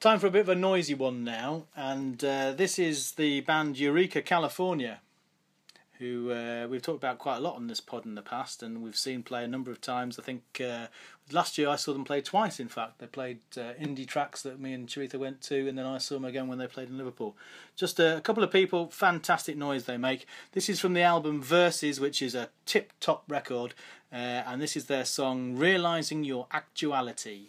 [0.00, 3.78] Time for a bit of a noisy one now, and uh, this is the band
[3.80, 5.00] Eureka California
[5.98, 8.82] who uh, we've talked about quite a lot on this pod in the past, and
[8.82, 10.18] we've seen play a number of times.
[10.18, 10.86] I think uh,
[11.32, 12.60] last year I saw them play twice.
[12.60, 15.98] In fact, they played uh, Indietracks that me and Charitha went to, and then I
[15.98, 17.36] saw them again when they played in Liverpool.
[17.76, 20.26] Just a, a couple of people, fantastic noise they make.
[20.52, 23.74] This is from the album Verses, which is a tip-top record,
[24.12, 27.48] uh, and this is their song "Realizing Your Actuality."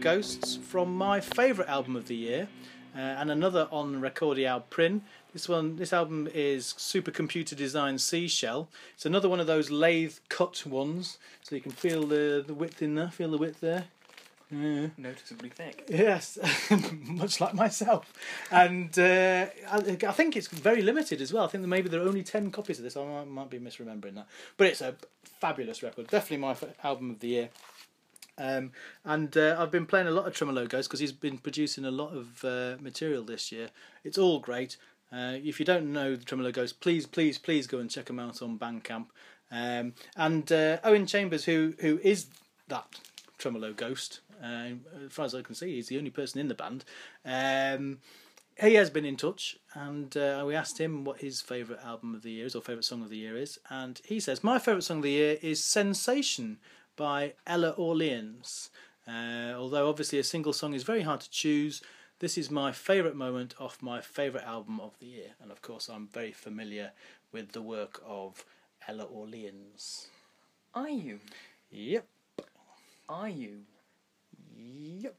[0.00, 2.48] Ghosts from my favourite album of the year
[2.96, 5.02] uh, and another on Recordial Prin.
[5.34, 8.70] This one, this album is Supercomputer Design Seashell.
[8.94, 12.80] It's another one of those lathe cut ones, so you can feel the, the width
[12.80, 13.84] in there, feel the width there.
[14.50, 14.88] Yeah.
[14.96, 15.84] Noticeably thick.
[15.88, 16.38] Yes,
[17.04, 18.12] much like myself.
[18.50, 19.78] And uh, I,
[20.08, 21.44] I think it's very limited as well.
[21.44, 22.96] I think that maybe there are only 10 copies of this.
[22.96, 24.26] I might, might be misremembering that.
[24.56, 24.96] But it's a
[25.40, 26.08] fabulous record.
[26.08, 27.50] Definitely my f- album of the year.
[28.40, 28.72] Um,
[29.04, 31.90] and uh, I've been playing a lot of Tremolo Ghost because he's been producing a
[31.90, 33.68] lot of uh, material this year.
[34.02, 34.78] It's all great.
[35.12, 38.18] Uh, if you don't know the Tremolo Ghost, please, please, please go and check him
[38.18, 39.06] out on Bandcamp.
[39.50, 42.28] Um, and uh, Owen Chambers, who who is
[42.68, 42.86] that
[43.36, 44.70] Tremolo Ghost, uh,
[45.04, 46.84] as far as I can see, he's the only person in the band.
[47.24, 47.98] Um,
[48.58, 52.22] he has been in touch, and uh, we asked him what his favourite album of
[52.22, 54.84] the year is or favourite song of the year is, and he says my favourite
[54.84, 56.58] song of the year is "Sensation"
[57.00, 58.68] by Ella Orleans.
[59.08, 61.80] Uh, although obviously a single song is very hard to choose,
[62.18, 65.88] this is my favourite moment off my favourite album of the year, and of course
[65.88, 66.92] I'm very familiar
[67.32, 68.44] with the work of
[68.86, 70.08] Ella Orleans.
[70.74, 71.20] Are you?
[71.70, 72.04] Yep,
[73.08, 73.60] Are you?
[74.54, 75.16] yep.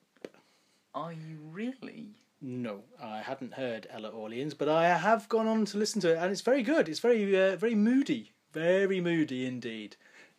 [0.93, 2.09] Are you really?
[2.41, 6.17] No, I hadn't heard Ella Orleans, but I have gone on to listen to it,
[6.19, 6.88] and it's very good.
[6.88, 9.95] It's very, uh, very moody, very moody indeed.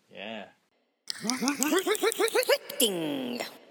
[0.08, 0.44] Yeah.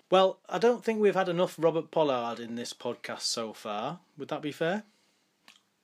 [0.10, 3.99] Well, I don't think we've had enough Robert Pollard in this podcast so far.
[4.18, 4.84] Would that be fair?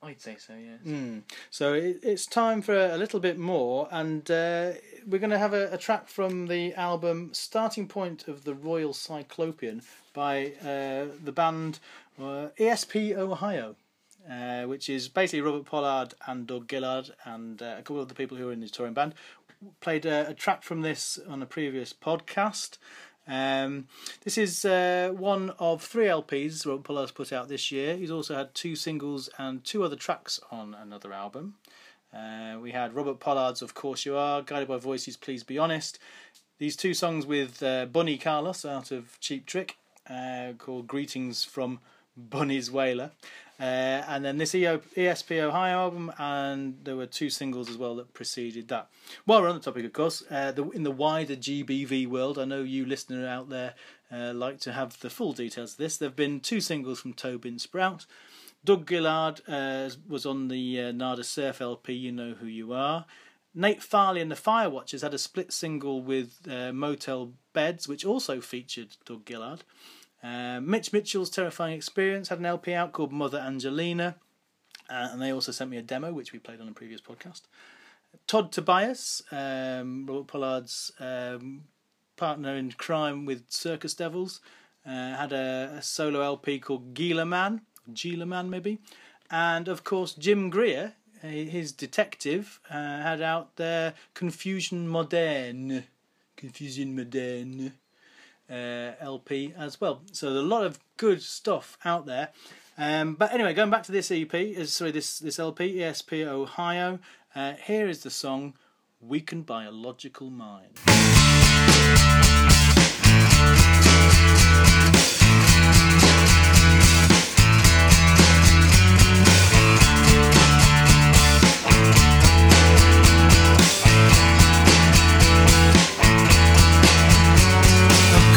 [0.00, 0.80] I'd say so, yes.
[0.86, 1.22] Mm.
[1.50, 4.72] So it, it's time for a, little bit more, and uh,
[5.06, 8.92] we're going to have a, a track from the album "Starting Point of the Royal
[8.92, 9.82] Cyclopean"
[10.14, 11.80] by uh, the band
[12.18, 13.74] uh, ESP Ohio,
[14.30, 18.14] uh, which is basically Robert Pollard and Doug Gillard and uh, a couple of the
[18.14, 19.14] people who are in the touring band.
[19.80, 22.78] Played a, a track from this on a previous podcast.
[23.26, 23.88] Um,
[24.24, 27.96] this is uh, one of three LPs Robert Pollard's put out this year.
[27.96, 31.56] He's also had two singles and two other tracks on another album.
[32.14, 35.98] Uh, we had Robert Pollard's Of Course You Are, Guided by Voices, Please Be Honest.
[36.58, 39.76] These two songs with uh, Bunny Carlos out of Cheap Trick
[40.08, 41.80] uh, called Greetings from
[42.16, 43.12] Bunny's Whaler.
[43.60, 47.96] Uh, and then this EO, ESP Ohio album, and there were two singles as well
[47.96, 48.88] that preceded that.
[49.24, 52.44] While we're on the topic, of course, uh, the, in the wider GBV world, I
[52.44, 53.74] know you listener out there
[54.12, 55.96] uh, like to have the full details of this.
[55.96, 58.06] There have been two singles from Tobin Sprout.
[58.64, 63.06] Doug Gillard uh, was on the uh, Nada Surf LP, You Know Who You Are.
[63.54, 68.40] Nate Farley and the Firewatchers had a split single with uh, Motel Beds, which also
[68.40, 69.64] featured Doug Gillard.
[70.22, 72.28] Uh, Mitch Mitchell's Terrifying Experience.
[72.28, 74.16] Had an LP out called Mother Angelina,
[74.90, 77.42] uh, and they also sent me a demo, which we played on a previous podcast.
[78.26, 81.64] Todd Tobias, um, Robert Pollard's um,
[82.16, 84.40] partner in crime with Circus Devils,
[84.86, 87.62] uh, had a, a solo LP called Gila Man,
[87.92, 88.78] Gila Man maybe,
[89.30, 95.84] and of course Jim Greer, uh, his detective, uh, had out their Confusion Moderne,
[96.36, 97.74] Confusion Moderne
[98.50, 100.02] uh, LP as well.
[100.12, 102.30] So a lot of good stuff out there.
[102.76, 104.30] Um, but anyway, going back to this EP,
[104.66, 107.00] sorry, this this LP, ESP Ohio.
[107.34, 108.54] Uh, here is the song
[109.00, 110.78] "Weakened by a Logical Mind."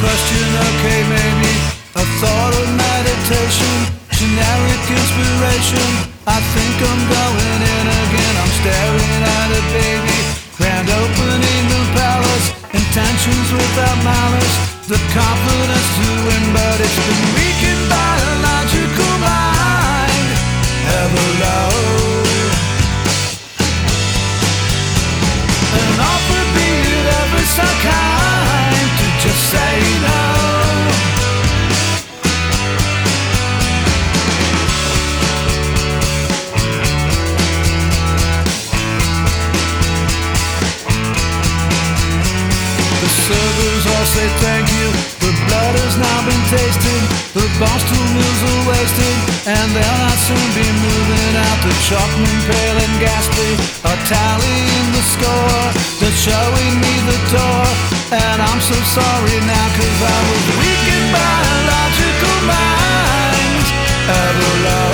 [0.01, 1.53] Question, okay, maybe.
[1.93, 3.73] A thought of meditation.
[4.17, 5.89] generic inspiration.
[6.25, 8.33] I think I'm going in again.
[8.41, 10.19] I'm staring at a baby.
[10.57, 12.47] Grand opening the palace.
[12.73, 14.55] Intentions without malice.
[14.89, 18.30] The confidence to win, but it's been weakened by
[44.21, 44.87] say thank you.
[45.17, 47.01] The blood has now been tasted.
[47.33, 49.17] The boss two meals are wasted,
[49.49, 51.59] and they'll not soon be moving out.
[51.65, 53.53] The chalkman pale and ghastly
[53.87, 55.65] are tallying the score.
[55.97, 57.65] They're showing me the door,
[58.13, 63.63] and I'm so sorry now, cause I was weakened by a logical mind.
[64.05, 64.90] Ever low.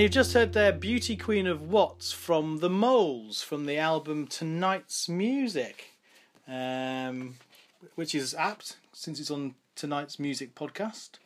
[0.00, 4.26] And you've just heard their Beauty Queen of Watts from The Moles from the album
[4.26, 5.92] Tonight's Music,
[6.48, 7.34] um,
[7.96, 11.18] which is apt since it's on tonight's music podcast.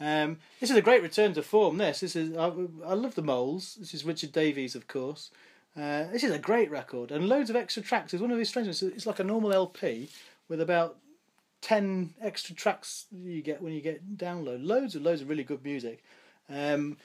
[0.00, 1.78] Um, this is a great return to form.
[1.78, 2.46] This, this is I,
[2.84, 3.76] I love the Moles.
[3.78, 5.30] This is Richard Davies, of course.
[5.76, 8.12] Uh, this is a great record and loads of extra tracks.
[8.12, 8.66] It's one of these strange.
[8.66, 10.08] It's like a normal LP
[10.48, 10.96] with about
[11.60, 14.66] ten extra tracks you get when you get download.
[14.66, 16.02] Loads and loads of really good music.
[16.48, 16.96] Um,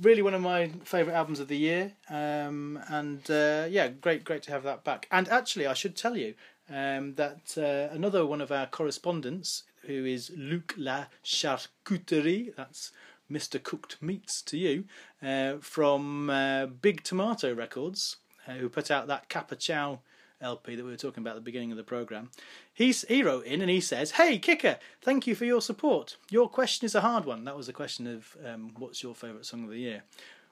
[0.00, 1.92] really one of my favourite albums of the year.
[2.10, 5.06] Um, and uh, yeah, great, great to have that back.
[5.10, 6.34] And actually, I should tell you
[6.70, 12.92] um, that uh, another one of our correspondents, who is Luc La Charcuterie, that's
[13.30, 13.62] Mr.
[13.62, 14.84] Cooked Meats to you
[15.22, 18.16] uh, from uh, Big Tomato Records,
[18.46, 20.00] uh, who put out that Kappa Chow
[20.40, 22.30] LP that we were talking about at the beginning of the programme.
[22.72, 26.16] He's, he wrote in and he says, Hey, Kicker, thank you for your support.
[26.30, 27.44] Your question is a hard one.
[27.44, 30.02] That was a question of um, what's your favourite song of the year.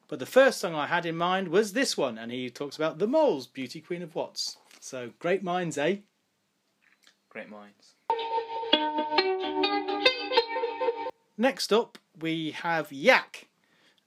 [0.08, 2.98] But the first song I had in mind was this one, and he talks about
[2.98, 4.58] The Moles, Beauty Queen of Watts.
[4.80, 5.96] So, great minds, eh?
[7.30, 7.94] Great minds.
[11.36, 13.48] Next up, we have Yak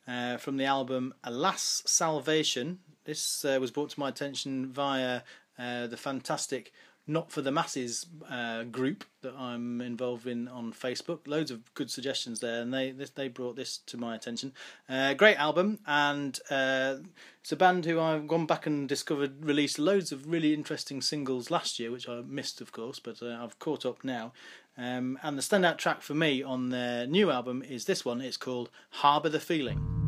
[0.07, 2.79] uh, from the album Alas Salvation.
[3.03, 5.21] This uh, was brought to my attention via
[5.59, 6.71] uh, the fantastic
[7.05, 11.19] Not for the Masses uh, group that I'm involved in on Facebook.
[11.25, 14.53] Loads of good suggestions there, and they they brought this to my attention.
[14.89, 16.95] Uh, great album, and uh,
[17.41, 21.49] it's a band who I've gone back and discovered released loads of really interesting singles
[21.49, 24.33] last year, which I missed, of course, but uh, I've caught up now.
[24.77, 28.21] Um, and the standout track for me on their new album is this one.
[28.21, 30.06] It's called Harbour the Feeling.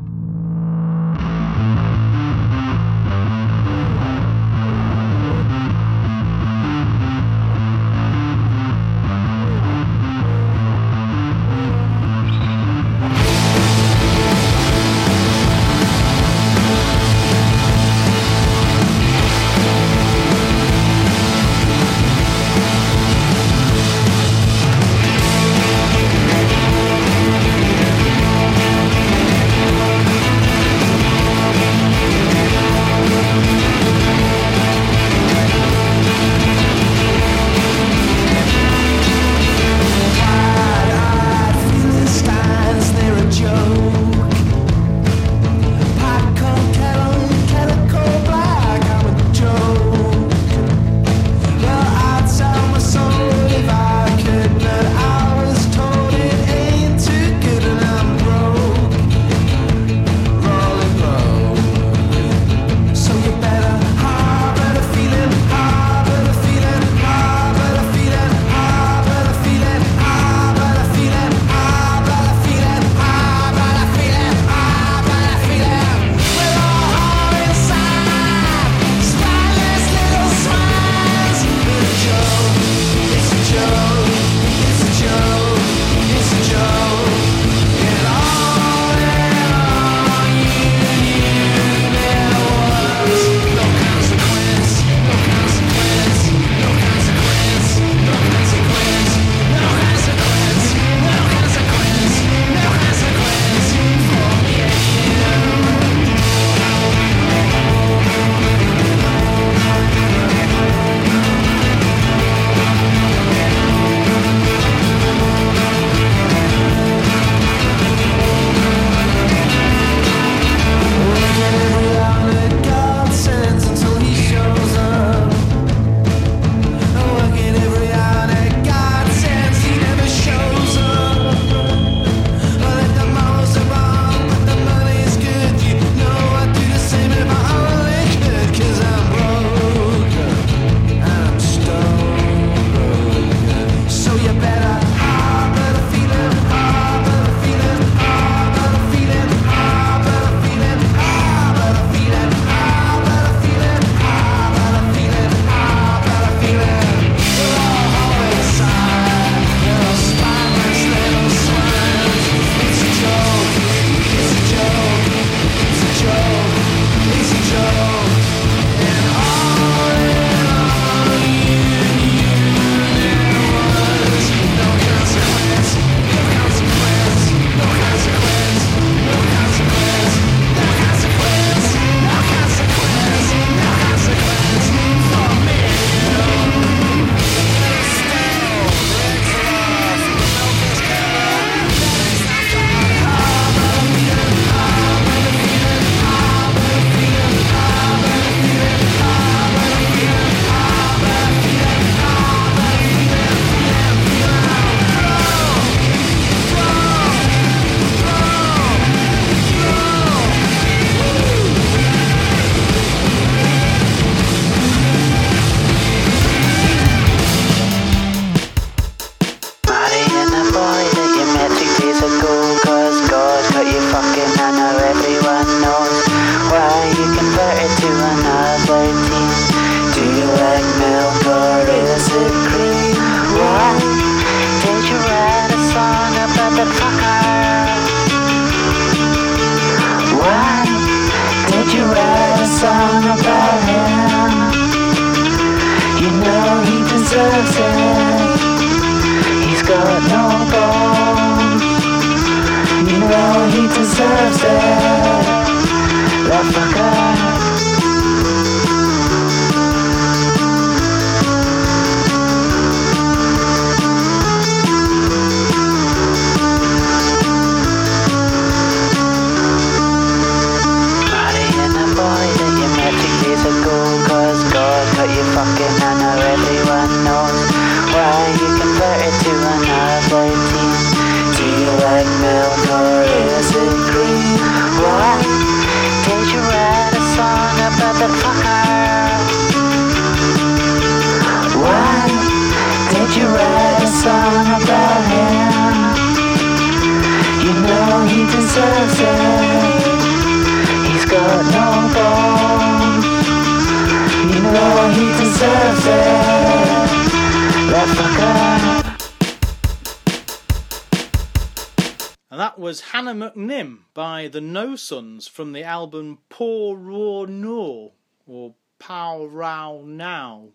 [314.80, 317.92] Sons from the album Poor Raw No,
[318.26, 320.50] or Pow Row Now,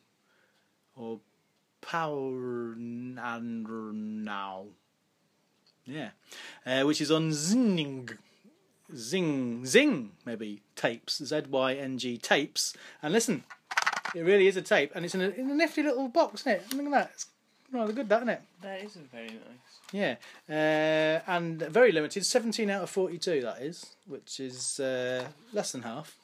[0.96, 1.20] or
[1.80, 4.64] Power and Now.
[5.84, 6.10] Yeah,
[6.64, 8.08] uh, which is on Zing,
[8.96, 12.74] Zing, Zing, maybe tapes, Z Y N G tapes.
[13.02, 13.44] And listen,
[14.14, 16.52] it really is a tape, and it's in a, in a nifty little box, isn't
[16.52, 16.74] it?
[16.74, 17.10] Look at that.
[17.12, 17.26] It's
[17.70, 18.42] rather good, that, isn't it?
[18.62, 19.63] That is very nice.
[19.94, 20.16] Yeah,
[20.50, 22.26] uh, and very limited.
[22.26, 23.42] Seventeen out of forty-two.
[23.42, 26.16] That is, which is uh, less than half.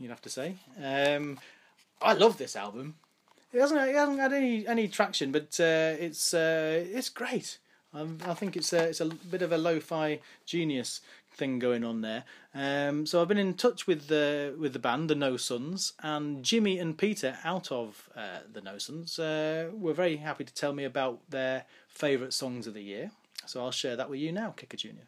[0.00, 0.56] You'd have to say.
[0.82, 1.38] Um,
[2.02, 2.96] I love this album.
[3.52, 3.80] It hasn't.
[3.88, 7.58] It hasn't had any any traction, but uh, it's uh, it's great.
[7.94, 11.02] Um, I think it's a, it's a bit of a lo-fi genius
[11.36, 12.24] thing going on there.
[12.56, 16.42] Um, so I've been in touch with the with the band, the No Sons, and
[16.42, 20.72] Jimmy and Peter out of uh, the No Sons uh, were very happy to tell
[20.72, 23.10] me about their favourite songs of the year.
[23.44, 25.06] So I'll share that with you now, Kicker Junior.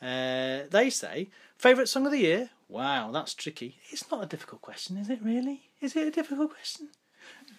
[0.00, 2.50] Uh, they say favourite song of the year.
[2.68, 3.78] Wow, that's tricky.
[3.90, 5.20] It's not a difficult question, is it?
[5.22, 5.70] Really?
[5.80, 6.88] Is it a difficult question?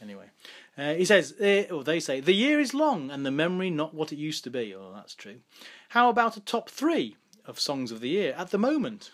[0.02, 0.26] Anyway,
[0.78, 3.94] uh, he says, uh, or they say, the year is long and the memory not
[3.94, 4.76] what it used to be.
[4.76, 5.38] Oh, that's true.
[5.90, 9.12] How about a top three of songs of the year at the moment?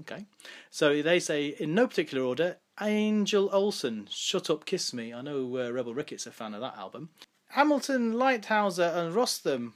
[0.00, 0.26] Okay.
[0.70, 5.12] So they say, in no particular order, Angel Olsen, Shut Up Kiss Me.
[5.12, 7.10] I know uh, Rebel Ricketts a fan of that album.
[7.50, 9.72] Hamilton, Leithauser, and Rostam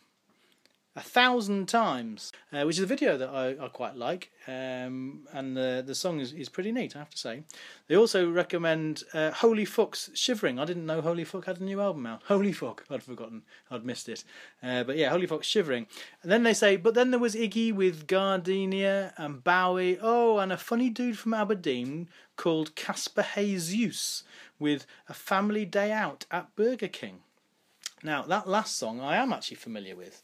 [1.00, 5.56] a thousand times, uh, which is a video that I, I quite like, um, and
[5.56, 7.42] the the song is, is pretty neat, I have to say.
[7.88, 10.58] They also recommend uh, Holy Fuck's Shivering.
[10.58, 12.22] I didn't know Holy Fuck had a new album out.
[12.24, 14.24] Holy Fuck, I'd forgotten, I'd missed it.
[14.62, 15.86] Uh, but yeah, Holy Fuck's Shivering.
[16.22, 19.98] And then they say, but then there was Iggy with Gardenia and Bowie.
[20.02, 24.22] Oh, and a funny dude from Aberdeen called Casper Jesus
[24.58, 27.20] with a family day out at Burger King.
[28.02, 30.22] Now that last song I am actually familiar with.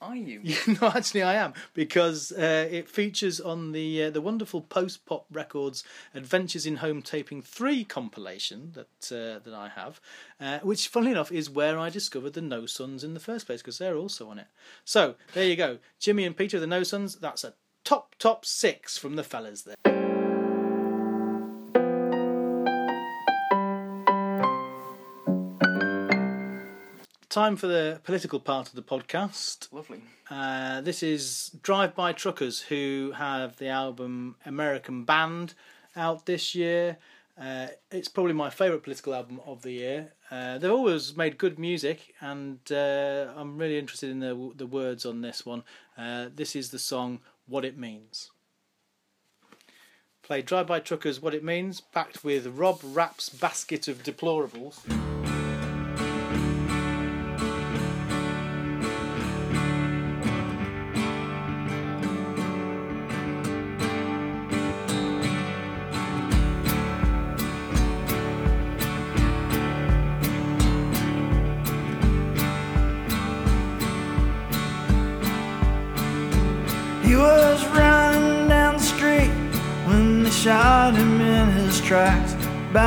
[0.00, 0.42] Are you?
[0.80, 5.26] no, actually, I am because uh, it features on the uh, the wonderful post pop
[5.32, 5.82] records
[6.14, 10.00] Adventures in Home Taping Three compilation that uh, that I have,
[10.40, 13.60] uh, which, funnily enough, is where I discovered the No Sons in the first place
[13.60, 14.46] because they're also on it.
[14.84, 17.16] So there you go, Jimmy and Peter, the No Sons.
[17.16, 17.54] That's a
[17.84, 20.07] top top six from the fellas there.
[27.38, 29.72] Time for the political part of the podcast.
[29.72, 30.02] Lovely.
[30.28, 35.54] Uh, this is Drive By Truckers, who have the album American Band
[35.94, 36.96] out this year.
[37.40, 40.14] Uh, it's probably my favourite political album of the year.
[40.32, 45.06] Uh, they've always made good music, and uh, I'm really interested in the the words
[45.06, 45.62] on this one.
[45.96, 48.32] Uh, this is the song "What It Means."
[50.24, 54.80] Play Drive By Truckers, "What It Means," backed with Rob Rapp's basket of deplorables.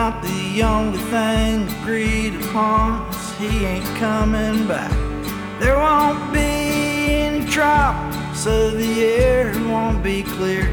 [0.01, 4.91] About the only thing agreed upon is he ain't coming back.
[5.59, 7.93] There won't be any trial,
[8.33, 10.65] so the air won't be clear.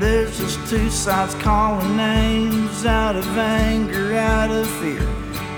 [0.00, 5.06] There's just two sides calling names out of anger, out of fear.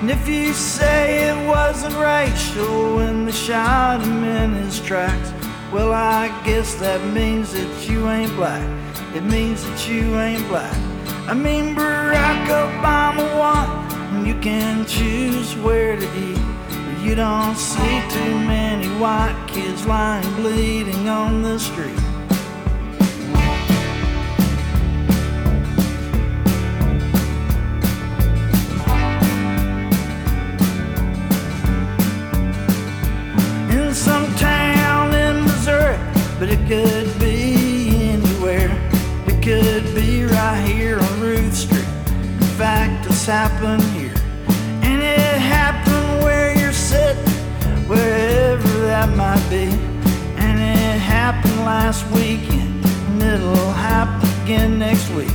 [0.03, 5.33] And if you say it wasn't racial when they shot him in his tracks,
[5.73, 8.69] well, I guess that means that you ain't black.
[9.15, 10.77] It means that you ain't black.
[11.29, 13.69] I mean, Barack Obama won,
[14.15, 16.39] and you can choose where to eat.
[16.69, 21.99] But you don't see too many white kids lying bleeding on the street.
[33.69, 35.99] in some town in Missouri,
[36.39, 37.26] but it could be
[43.27, 44.15] happened here.
[44.83, 47.25] And it happened where you're sitting,
[47.89, 49.67] wherever that might be.
[50.37, 55.35] And it happened last weekend, and it'll happen again next week.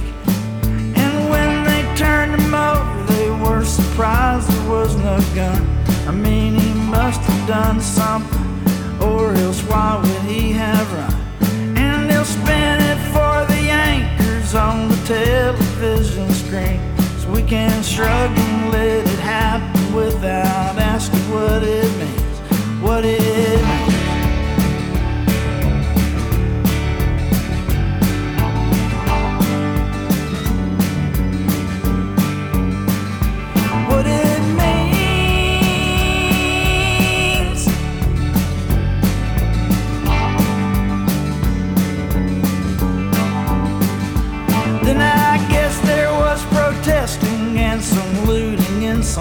[0.63, 5.61] And when they turned him over, they were surprised there was no gun.
[6.07, 11.77] I mean, he must have done something, or else why would he have run?
[11.77, 16.90] And they'll spin it for the anchors on the television screen.
[17.31, 22.39] We can shrug and let it happen without asking what it means.
[22.81, 23.70] What it means.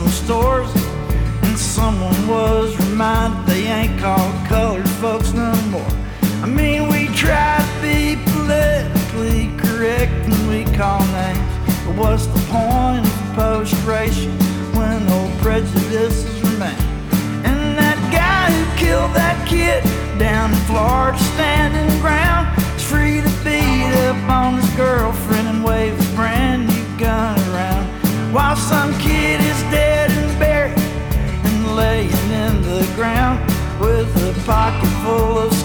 [0.00, 0.70] Some stores.
[1.42, 5.94] And someone was reminded they ain't called colored folks no more.
[6.42, 11.52] I mean, we try to be politically correct and we call names.
[11.84, 14.32] But what's the point of post-racial
[14.76, 16.80] when old prejudices remain?
[17.44, 19.82] And that guy who killed that kid
[20.18, 25.94] down in Florida standing ground is free to beat up on his girlfriend and wave
[25.96, 27.86] his brand new gun around.
[28.32, 29.40] While some kid
[33.00, 33.40] ground
[33.80, 35.59] with a pocket full of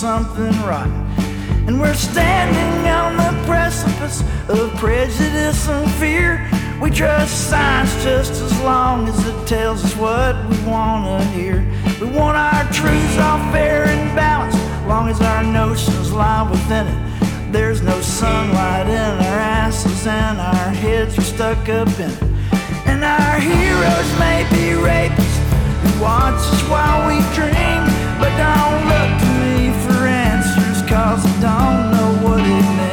[0.00, 0.92] something rotten.
[1.68, 6.48] And we're standing on the precipice of prejudice and fear.
[6.80, 11.70] We trust science just as long as it tells us what we want to hear.
[12.00, 14.56] We want our truths all fair and balanced,
[14.88, 17.52] long as our notions lie within it.
[17.52, 22.22] There's no sunlight in our asses, and our heads are stuck up in it.
[22.86, 25.36] And our heroes may be rapists
[25.82, 27.84] who watch us while we dream,
[28.18, 29.29] but don't look
[29.90, 32.89] answers, cause I don't know what it means.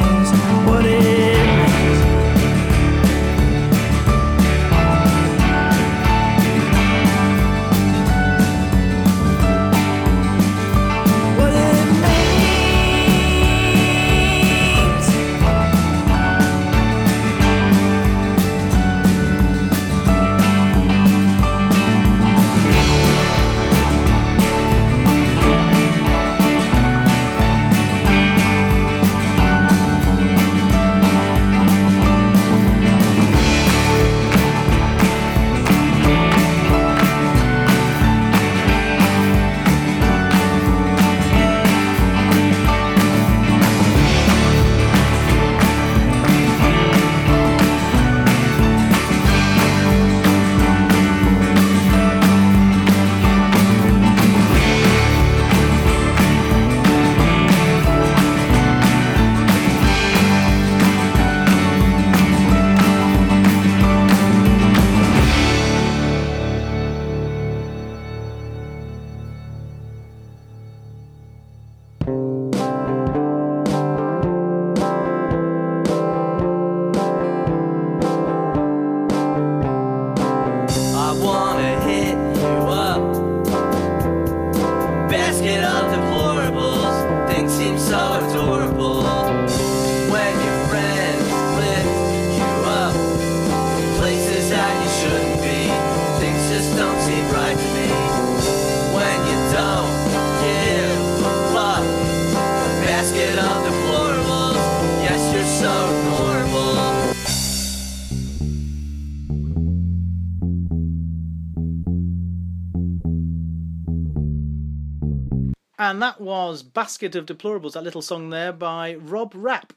[115.90, 119.72] And that was Basket of Deplorables, that little song there by Rob Rapp,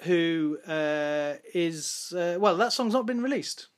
[0.00, 3.68] who uh, is, uh, well, that song's not been released.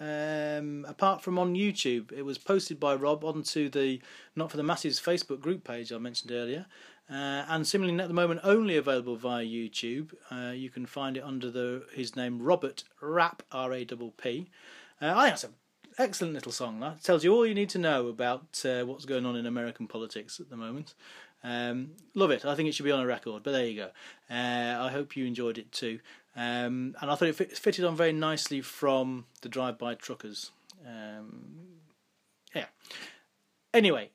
[0.00, 4.00] Um, apart from on YouTube, it was posted by Rob onto the
[4.34, 6.64] Not for the Masses Facebook group page I mentioned earlier.
[7.10, 10.14] Uh, and similarly, at the moment, only available via YouTube.
[10.30, 14.48] Uh, you can find it under the his name Robert Rapp R A P P.
[15.02, 15.54] Uh, I think that's an
[16.00, 16.80] excellent little song.
[16.80, 19.86] That tells you all you need to know about uh, what's going on in American
[19.86, 20.94] politics at the moment.
[21.44, 22.44] Um, love it.
[22.44, 23.42] I think it should be on a record.
[23.42, 23.90] But there you go.
[24.34, 26.00] Uh, I hope you enjoyed it too.
[26.36, 30.50] Um, and I thought it fit, fitted on very nicely from the Drive-By Truckers.
[30.86, 31.80] Um,
[32.54, 32.66] yeah.
[33.74, 34.10] Anyway,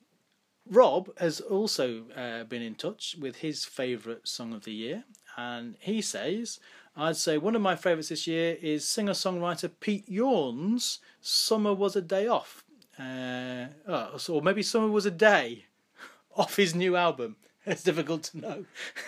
[0.70, 5.04] Rob has also uh, been in touch with his favourite song of the year,
[5.38, 6.60] and he says,
[6.96, 11.96] I'd say one of my favourites this year is singer songwriter Pete Yorn's Summer Was
[11.96, 12.64] a Day Off.
[13.00, 15.66] Uh, oh, so- or maybe Summer Was a Day
[16.38, 17.36] off his new album.
[17.68, 18.66] It's difficult to know.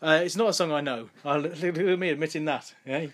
[0.00, 1.08] uh, it's not a song I know.
[1.24, 2.72] I'll, look at me admitting that.
[2.86, 3.08] eh?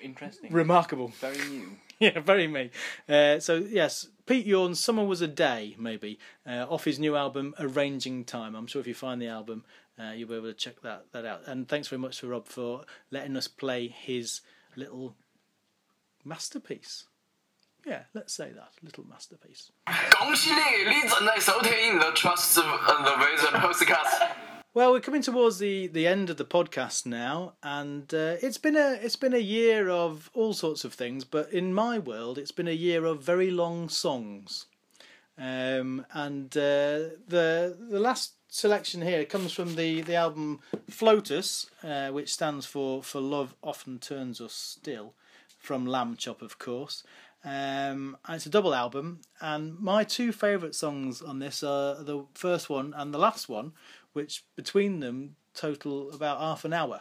[0.00, 0.52] Interesting.
[0.52, 1.08] Remarkable.
[1.20, 1.70] Very new.
[1.98, 2.70] yeah, very me.
[3.08, 7.54] Uh, so yes, Pete Yorn's "Summer Was a Day" maybe uh, off his new album
[7.58, 9.64] "Arranging Time." I'm sure if you find the album,
[9.98, 11.40] uh, you'll be able to check that that out.
[11.48, 14.42] And thanks very much to Rob for letting us play his
[14.76, 15.16] little
[16.24, 17.06] masterpiece.
[17.86, 19.72] Yeah, let's say that little masterpiece.
[24.72, 28.76] Well, we're coming towards the, the end of the podcast now, and uh, it's been
[28.76, 31.24] a it's been a year of all sorts of things.
[31.24, 34.66] But in my world, it's been a year of very long songs,
[35.36, 42.10] um, and uh, the the last selection here comes from the, the album FLOTUS, uh,
[42.10, 45.14] which stands for for love often turns us still,
[45.58, 47.02] from Lambchop, of course.
[47.42, 52.26] Um, and it's a double album, and my two favourite songs on this are the
[52.34, 53.72] first one and the last one,
[54.12, 57.00] which between them total about half an hour.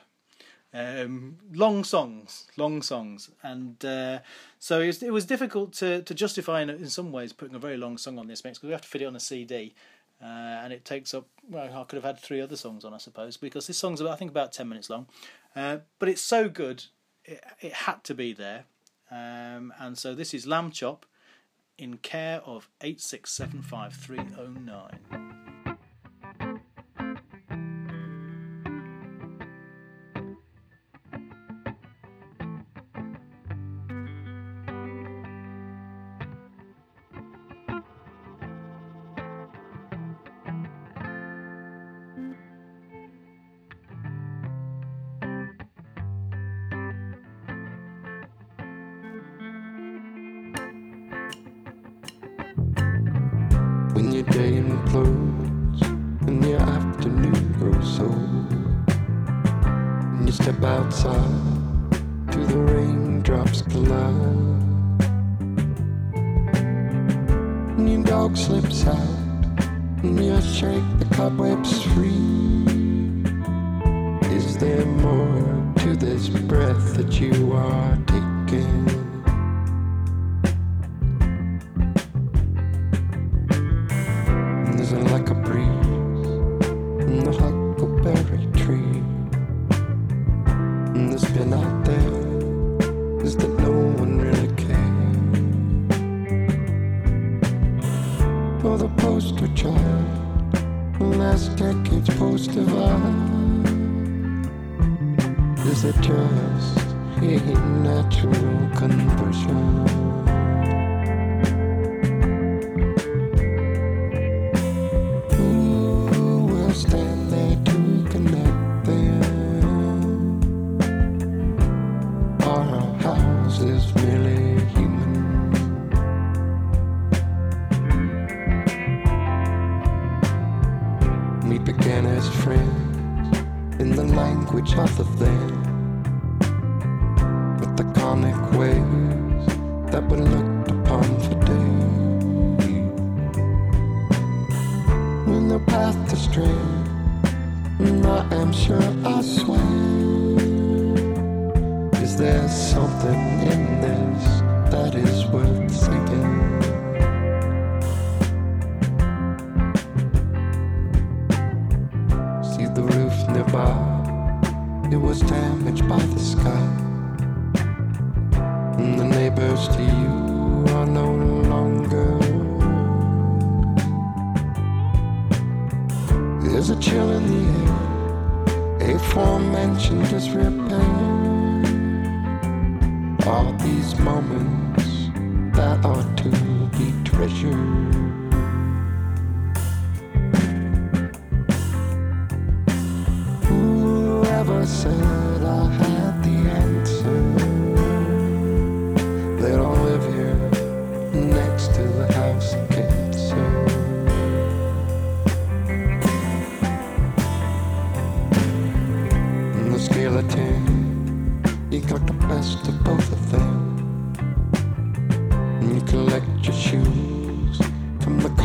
[0.72, 4.20] Um, long songs, long songs, and uh,
[4.60, 7.60] so it was, it was difficult to, to justify in, in some ways putting a
[7.60, 9.74] very long song on this mix because we have to fit it on a CD,
[10.22, 11.28] uh, and it takes up.
[11.49, 14.14] Well, I could have had three other songs on, I suppose, because this song's about
[14.14, 15.07] I think about ten minutes long,
[15.56, 16.86] uh, but it's so good,
[17.26, 18.66] it, it had to be there,
[19.11, 21.03] um, and so this is Lambchop,
[21.77, 25.29] in care of eight six seven five three oh nine.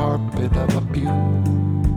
[0.05, 1.89] Carpet of abuse.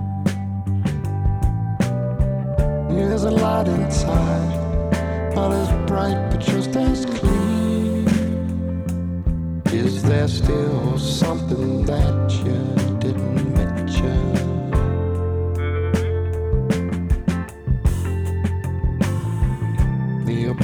[2.89, 8.07] There's a light inside, not as bright but just as clean.
[9.83, 12.59] Is there still something that you
[13.03, 14.25] didn't mention?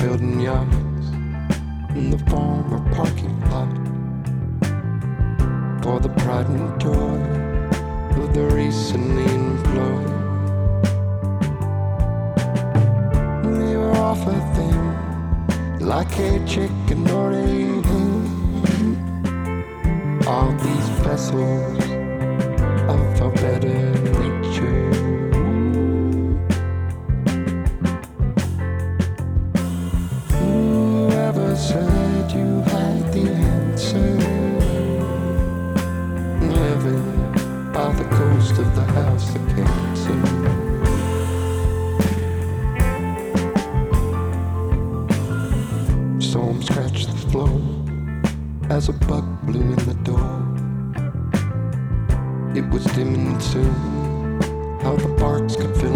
[0.04, 1.08] Building yards
[1.96, 3.73] in the former parking lot
[5.84, 7.20] for the pride and joy
[8.22, 10.12] of the recently employed.
[13.46, 14.80] We were off a thing
[15.82, 17.46] like a chicken or a
[17.90, 18.16] hen.
[20.26, 21.84] All these vessels
[22.94, 23.92] of a better
[24.22, 25.23] nature.
[38.60, 40.20] Of the house of cancer.
[46.20, 47.62] Storm scratched the floor
[48.70, 50.30] as a bug blew in the door.
[52.56, 53.74] It was dimming soon,
[54.82, 55.93] how the barks could fill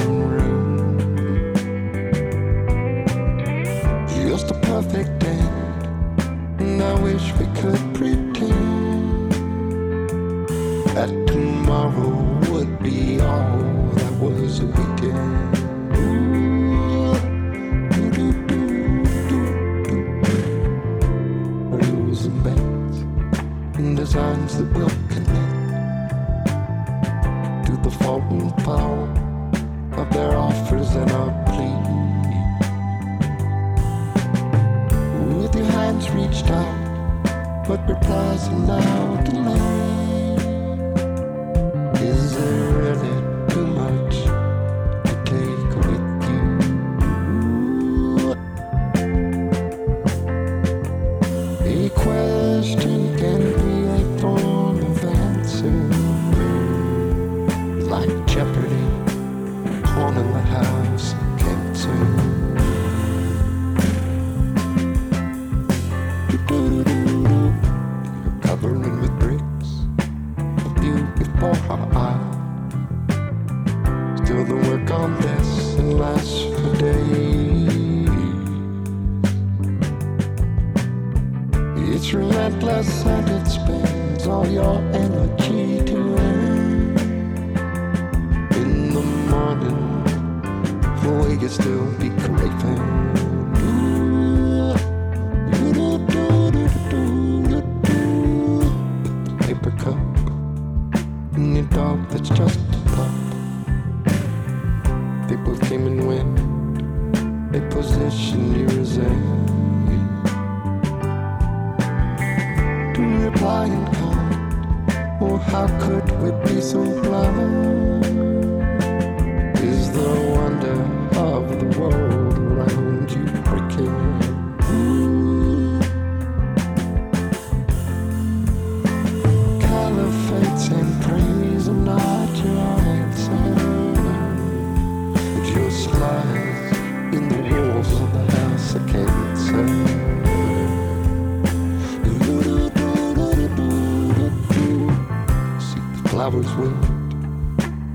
[146.29, 146.89] Flowers wilt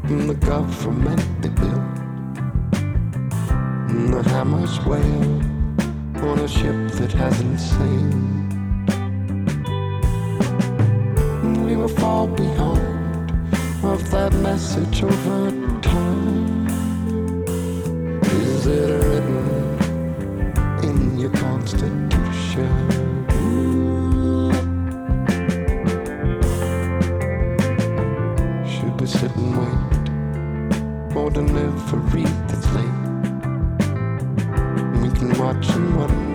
[0.08, 1.98] in the government they built.
[3.90, 5.42] And the hammers wail
[6.30, 8.14] on a ship that hasn't sailed.
[11.66, 13.44] We will fall behind
[13.84, 15.50] of that message over
[15.82, 16.66] time.
[18.22, 23.11] Is it written in your constitution?
[31.32, 32.84] Delivery that's late.
[35.00, 36.31] We can watch and wonder.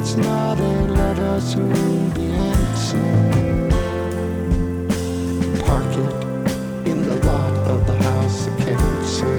[0.00, 3.70] It's not a letter soon be answered.
[5.66, 9.36] Park it in the lot of the house of cancer.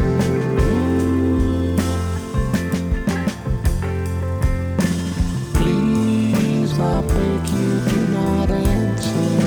[5.55, 9.41] Please, I beg you, do not answer.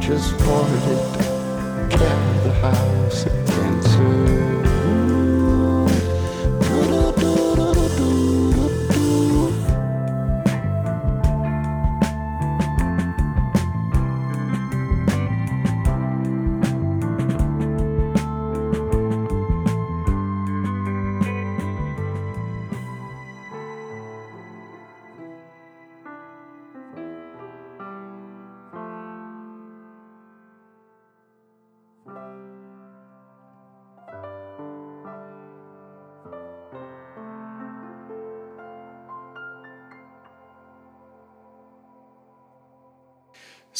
[0.00, 1.21] Just forward it,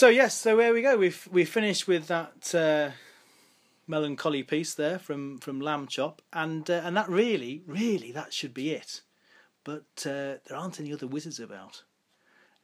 [0.02, 0.96] So yes, so there we go.
[0.96, 2.90] We've we finished with that uh,
[3.86, 8.72] melancholy piece there from from Lambchop, and uh, and that really, really, that should be
[8.72, 9.02] it.
[9.62, 11.84] But uh, there aren't any other wizards about,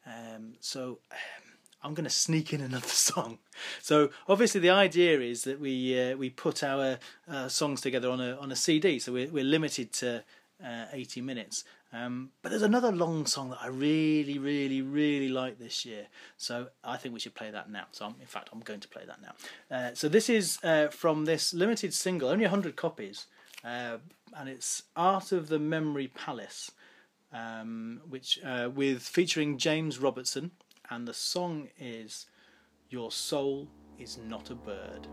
[0.04, 1.52] um, so um,
[1.84, 3.38] I'm going to sneak in another song.
[3.80, 6.98] So obviously the idea is that we uh, we put our
[7.30, 10.24] uh, songs together on a on a CD, so we're we're limited to
[10.64, 11.62] uh, 80 minutes.
[11.92, 16.06] Um, but there's another long song that I really, really, really like this year.
[16.36, 17.84] So I think we should play that now.
[17.92, 19.76] So I'm, in fact, I'm going to play that now.
[19.76, 23.26] Uh, so this is uh, from this limited single, only 100 copies,
[23.64, 23.98] uh,
[24.36, 26.70] and it's "Art of the Memory Palace,"
[27.32, 30.50] um, which uh, with featuring James Robertson,
[30.90, 32.26] and the song is
[32.90, 35.08] "Your Soul Is Not a Bird."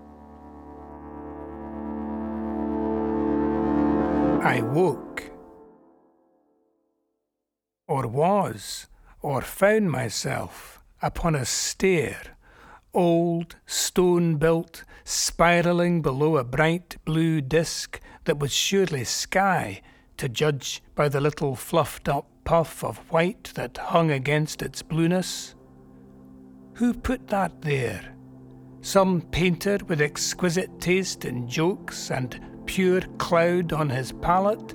[4.43, 5.31] I woke,
[7.87, 8.87] or was,
[9.21, 12.19] or found myself upon a stair,
[12.93, 19.81] old, stone built, spiralling below a bright blue disk that was surely sky,
[20.17, 25.55] to judge by the little fluffed up puff of white that hung against its blueness.
[26.75, 28.15] Who put that there?
[28.81, 34.73] Some painter with exquisite taste in jokes and pure cloud on his palette?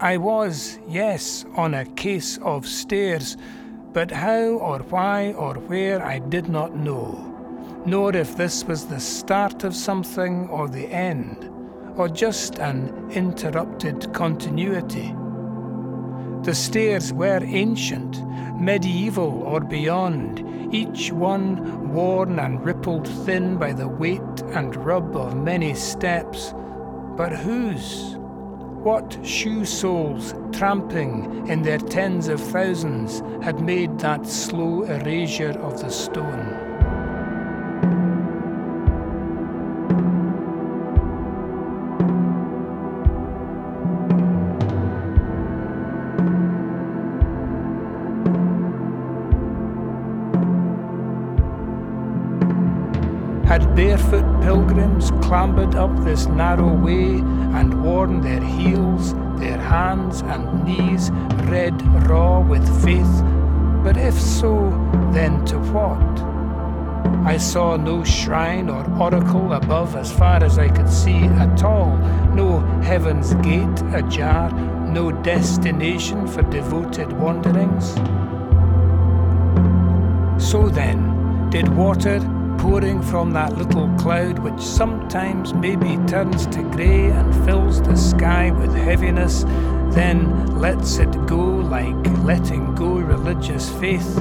[0.00, 3.38] I was, yes, on a case of stairs,
[3.94, 9.00] but how or why or where I did not know, nor if this was the
[9.00, 11.50] start of something or the end,
[11.96, 15.14] or just an interrupted continuity.
[16.42, 18.20] The stairs were ancient,
[18.60, 25.34] medieval or beyond, each one worn and rippled thin by the weight and rub of
[25.34, 26.52] many steps.
[27.16, 28.18] But whose?
[28.86, 35.80] What shoe soles, tramping in their tens of thousands, had made that slow erasure of
[35.80, 36.65] the stone?
[53.56, 57.20] Had barefoot pilgrims clambered up this narrow way
[57.56, 61.10] and worn their heels, their hands and knees
[61.48, 61.74] red
[62.06, 63.22] raw with faith?
[63.82, 64.52] But if so,
[65.10, 65.96] then to what?
[67.26, 71.96] I saw no shrine or oracle above as far as I could see at all,
[72.34, 74.52] no heaven's gate ajar,
[74.86, 77.94] no destination for devoted wanderings.
[80.46, 82.20] So then, did water
[82.58, 88.50] pouring from that little cloud, which sometimes maybe turns to grey and fills the sky
[88.50, 89.44] with heaviness,
[89.94, 94.18] then lets it go like letting go religious faith,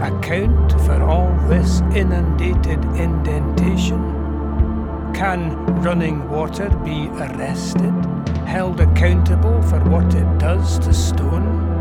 [0.00, 4.00] account for all this inundated indentation?
[5.14, 7.94] Can running water be arrested,
[8.46, 11.71] held accountable for what it does to stone?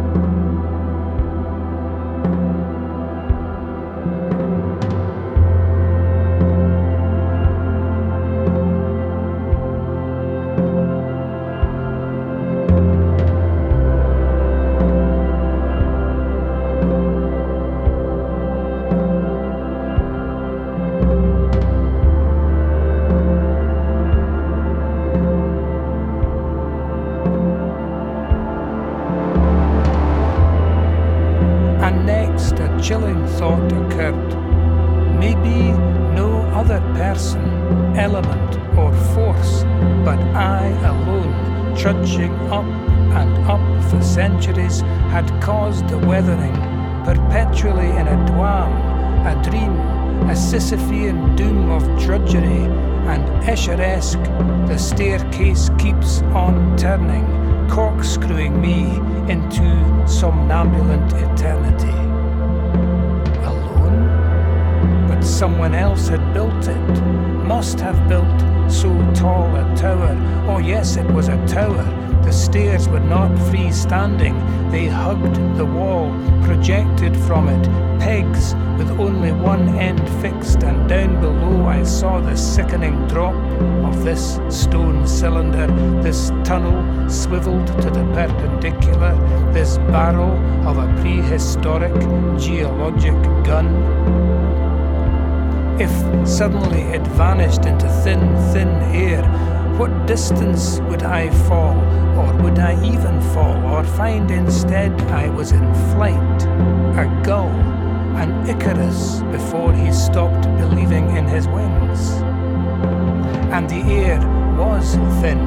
[50.52, 52.66] Sisyphean doom of drudgery,
[53.08, 54.22] and Escheresque,
[54.68, 57.26] the staircase keeps on turning,
[57.70, 58.98] corkscrewing me
[59.32, 59.64] into
[60.06, 61.98] somnambulant eternity.
[63.46, 65.08] Alone?
[65.08, 67.02] But someone else had built it,
[67.48, 70.18] must have built so tall a tower.
[70.50, 71.86] Oh, yes, it was a tower.
[72.26, 74.36] The stairs were not freestanding,
[74.70, 76.12] they hugged the wall,
[76.44, 77.66] projected from it,
[78.02, 83.36] pegs with only one end fixed, and down below I saw the sickening drop
[83.86, 85.68] of this stone cylinder,
[86.02, 89.14] this tunnel swiveled to the perpendicular,
[89.54, 90.34] this barrel
[90.68, 91.94] of a prehistoric
[92.40, 93.14] geologic
[93.46, 93.68] gun.
[95.80, 95.94] If
[96.28, 98.20] suddenly it vanished into thin,
[98.52, 99.22] thin air,
[99.78, 101.78] what distance would I fall,
[102.18, 106.44] or would I even fall, or find instead I was in flight,
[106.98, 107.71] a gull,
[108.16, 112.12] an Icarus before he stopped believing in his wings?
[113.52, 114.20] And the air
[114.58, 115.40] was thin,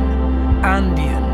[0.65, 1.25] Andean,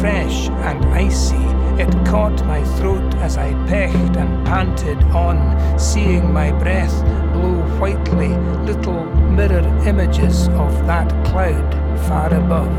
[0.00, 1.44] fresh and icy.
[1.82, 7.02] It caught my throat as I pecked and panted on, seeing my breath
[7.32, 8.28] blow whitely
[8.64, 11.70] little mirror images of that cloud
[12.06, 12.72] far above.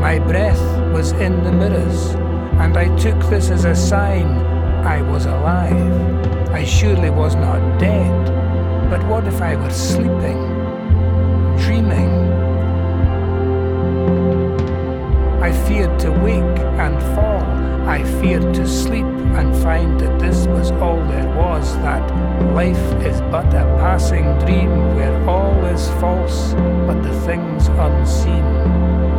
[0.00, 0.62] My breath
[0.92, 2.14] was in the mirrors,
[2.60, 4.55] and I took this as a sign
[4.86, 6.52] I was alive.
[6.52, 8.26] I surely was not dead,
[8.88, 10.38] but what if I were sleeping,
[11.58, 12.12] dreaming?
[15.42, 17.42] I feared to wake and fall.
[17.88, 22.08] I feared to sleep and find that this was all there was, that
[22.54, 26.52] life is but a passing dream where all is false
[26.86, 29.15] but the things unseen.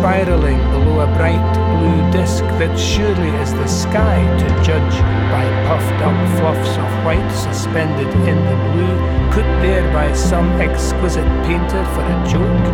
[0.00, 4.96] Spiraling below a bright blue disk that surely is the sky to judge
[5.28, 8.96] by puffed up fluffs of white suspended in the blue,
[9.28, 12.64] put there by some exquisite painter for a joke.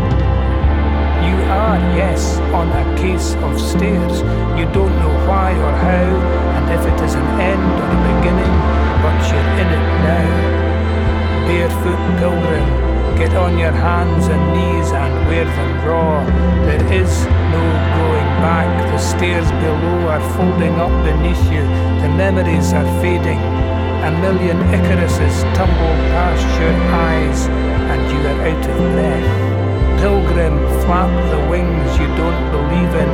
[1.27, 4.23] You are, yes, on a case of stairs.
[4.55, 6.07] You don't know why or how,
[6.55, 8.55] and if it is an end or a beginning,
[9.03, 10.31] but you're in it now.
[11.51, 12.86] Barefoot pilgrim,
[13.17, 16.25] get on your hands and knees and wear them raw.
[16.67, 17.25] There is
[17.55, 17.63] no
[17.97, 18.69] going back.
[18.93, 21.65] The stairs below are folding up beneath you.
[22.03, 23.41] The memories are fading.
[24.09, 26.77] A million Icaruses tumble past your
[27.09, 27.41] eyes,
[27.91, 29.57] and you are out of breath.
[30.01, 33.11] Pilgrim, flap the wings you don't believe in.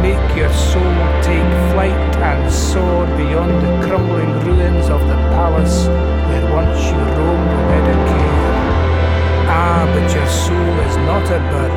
[0.00, 5.86] Make your soul take flight and soar beyond the crumbling ruins of the palace
[6.28, 8.51] where once you roamed without a care.
[9.54, 11.74] Ah, but your soul is not a bird.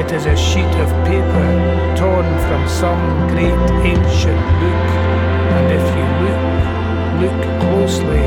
[0.00, 1.48] It is a sheet of paper
[1.98, 3.02] torn from some
[3.32, 4.86] great ancient book.
[5.56, 6.44] And if you look,
[7.22, 8.26] look closely,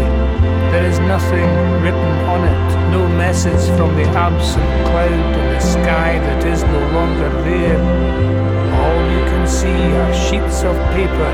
[0.72, 1.50] there is nothing
[1.82, 6.82] written on it, no message from the absent cloud in the sky that is no
[6.98, 7.80] longer there.
[8.82, 11.32] All you can see are sheets of paper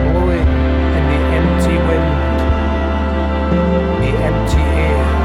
[0.00, 0.48] blowing
[0.96, 2.10] in the empty wind,
[4.02, 5.15] the empty air.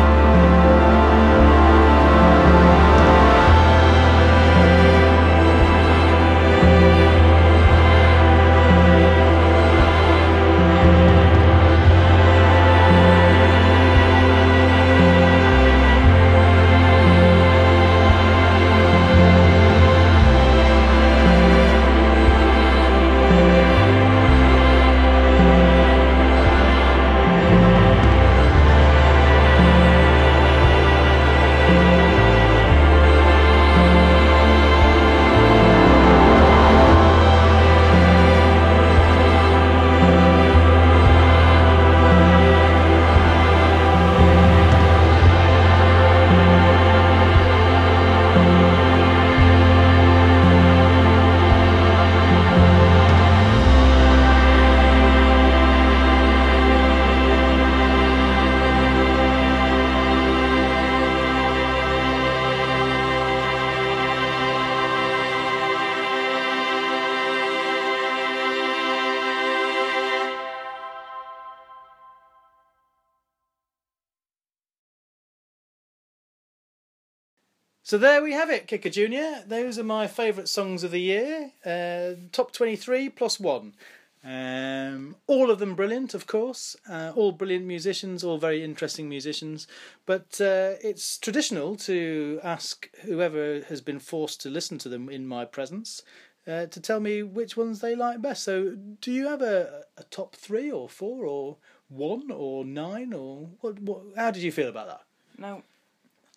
[77.92, 79.44] So there we have it, Kicker Junior.
[79.46, 81.52] Those are my favourite songs of the year.
[81.66, 83.74] Uh, top 23 plus one.
[84.24, 86.78] Um, all of them brilliant, of course.
[86.90, 89.68] Uh, all brilliant musicians, all very interesting musicians.
[90.06, 95.28] But uh, it's traditional to ask whoever has been forced to listen to them in
[95.28, 96.02] my presence
[96.48, 98.44] uh, to tell me which ones they like best.
[98.46, 101.58] So, do you have a, a top three or four or
[101.90, 103.82] one or nine or what?
[103.82, 105.02] what how did you feel about that?
[105.38, 105.64] Now,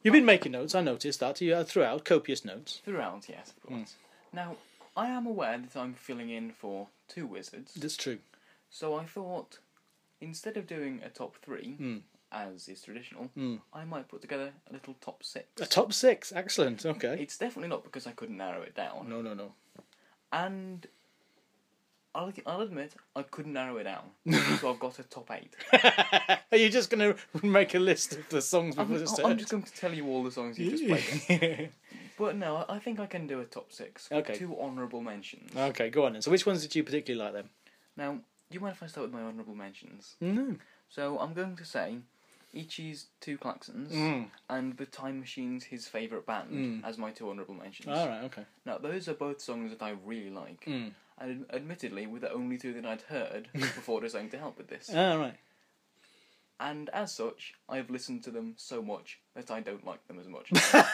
[0.04, 0.74] You've been making notes.
[0.74, 2.82] I noticed that you uh, throughout copious notes.
[2.84, 3.94] throughout, yes, of course.
[4.32, 4.56] Now,
[4.96, 7.72] I am aware that I'm filling in for two wizards.
[7.74, 8.18] That's true.
[8.70, 9.58] So I thought,
[10.20, 12.02] instead of doing a top three, Mm.
[12.30, 13.60] as is traditional, Mm.
[13.72, 15.46] I might put together a little top six.
[15.60, 16.84] A top six, excellent.
[16.84, 17.16] Okay.
[17.20, 19.08] It's definitely not because I couldn't narrow it down.
[19.08, 19.54] No, no, no.
[20.32, 20.86] And
[22.14, 24.04] I'll, I'll admit, I couldn't narrow it down.
[24.60, 25.52] so I've got a top eight.
[26.52, 29.50] Are you just going to make a list of the songs we've I'm, I'm just
[29.50, 31.70] going to tell you all the songs you just played.
[32.18, 34.08] but no, I think I can do a top six.
[34.12, 34.34] Okay.
[34.34, 35.54] Two honourable mentions.
[35.56, 36.22] Okay, go on then.
[36.22, 37.50] So, which ones did you particularly like then?
[37.96, 38.20] Now, do
[38.50, 40.16] you mind if I start with my honourable mentions?
[40.20, 40.56] No.
[40.88, 41.96] So I'm going to say
[42.54, 44.26] Ichi's Two Klaxons Mm.
[44.48, 46.84] and The Time Machine's His Favourite Band Mm.
[46.88, 47.88] as my two honourable mentions.
[47.98, 48.44] All right, okay.
[48.64, 50.64] Now, those are both songs that I really like.
[50.66, 50.92] Mm.
[51.18, 54.90] And admittedly, were the only two that I'd heard before deciding to help with this.
[54.92, 55.36] All right.
[56.60, 60.26] And as such, I've listened to them so much that I don't like them as
[60.28, 60.50] much.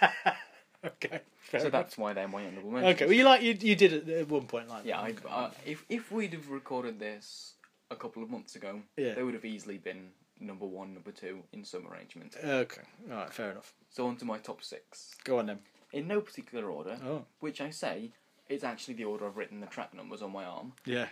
[0.84, 1.20] okay.
[1.40, 1.72] Fair so enough.
[1.72, 2.94] that's why they're my honourable mentions.
[2.96, 5.00] Okay, well, you like you, you did it at one point like Yeah.
[5.00, 7.54] I, uh, if if we'd have recorded this
[7.90, 9.14] a couple of months ago, Yeah.
[9.14, 10.10] they would have easily been
[10.40, 12.36] number one, number two in some arrangement.
[12.44, 13.72] Okay, all right, fair enough.
[13.90, 15.14] So on to my top six.
[15.24, 15.58] Go on then.
[15.92, 17.24] In no particular order, Oh.
[17.40, 18.10] which I say
[18.48, 20.72] is actually the order I've written the track numbers on my arm.
[20.84, 21.08] Yeah.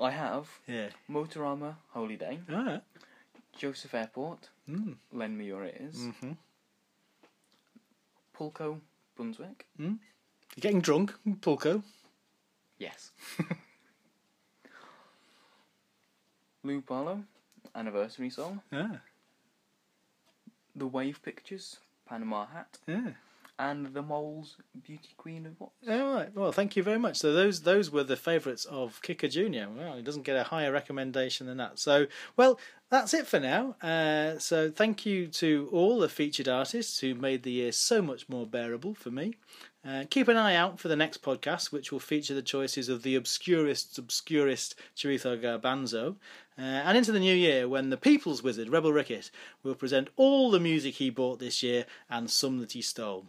[0.00, 0.90] I have Yeah.
[1.10, 2.82] Motorama Holy Day, right.
[3.56, 4.96] Joseph Airport, Mm.
[5.12, 6.32] Lend Me Your Ears, Mm-hmm.
[8.36, 8.80] Pulco
[9.16, 9.98] Brunswick, Mm.
[10.56, 11.82] You're getting drunk, Pulco.
[12.78, 13.10] yes,
[16.62, 17.24] Lou Barlow
[17.74, 19.00] Anniversary Song, Ah.
[20.76, 23.12] The Wave Pictures Panama Hat, Yeah.
[23.58, 25.70] And The Mole's Beauty Queen of What?
[25.88, 26.34] All right.
[26.34, 27.16] Well, thank you very much.
[27.16, 29.68] So those those were the favourites of Kicker Junior.
[29.68, 31.78] Well, he doesn't get a higher recommendation than that.
[31.78, 32.06] So,
[32.36, 32.58] well,
[32.90, 33.76] that's it for now.
[33.82, 38.28] Uh, so thank you to all the featured artists who made the year so much
[38.28, 39.34] more bearable for me.
[39.86, 43.02] Uh, keep an eye out for the next podcast, which will feature the choices of
[43.02, 46.16] the obscurest, obscurest Chorizo Garbanzo.
[46.58, 49.30] Uh, and into the new year, when the People's Wizard, Rebel Rickett,
[49.62, 53.26] will present all the music he bought this year and some that he stole.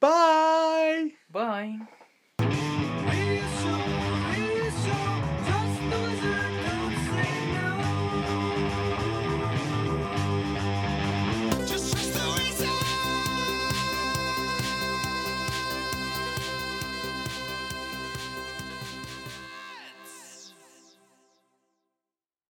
[0.00, 1.12] Bye!
[1.30, 1.78] Bye!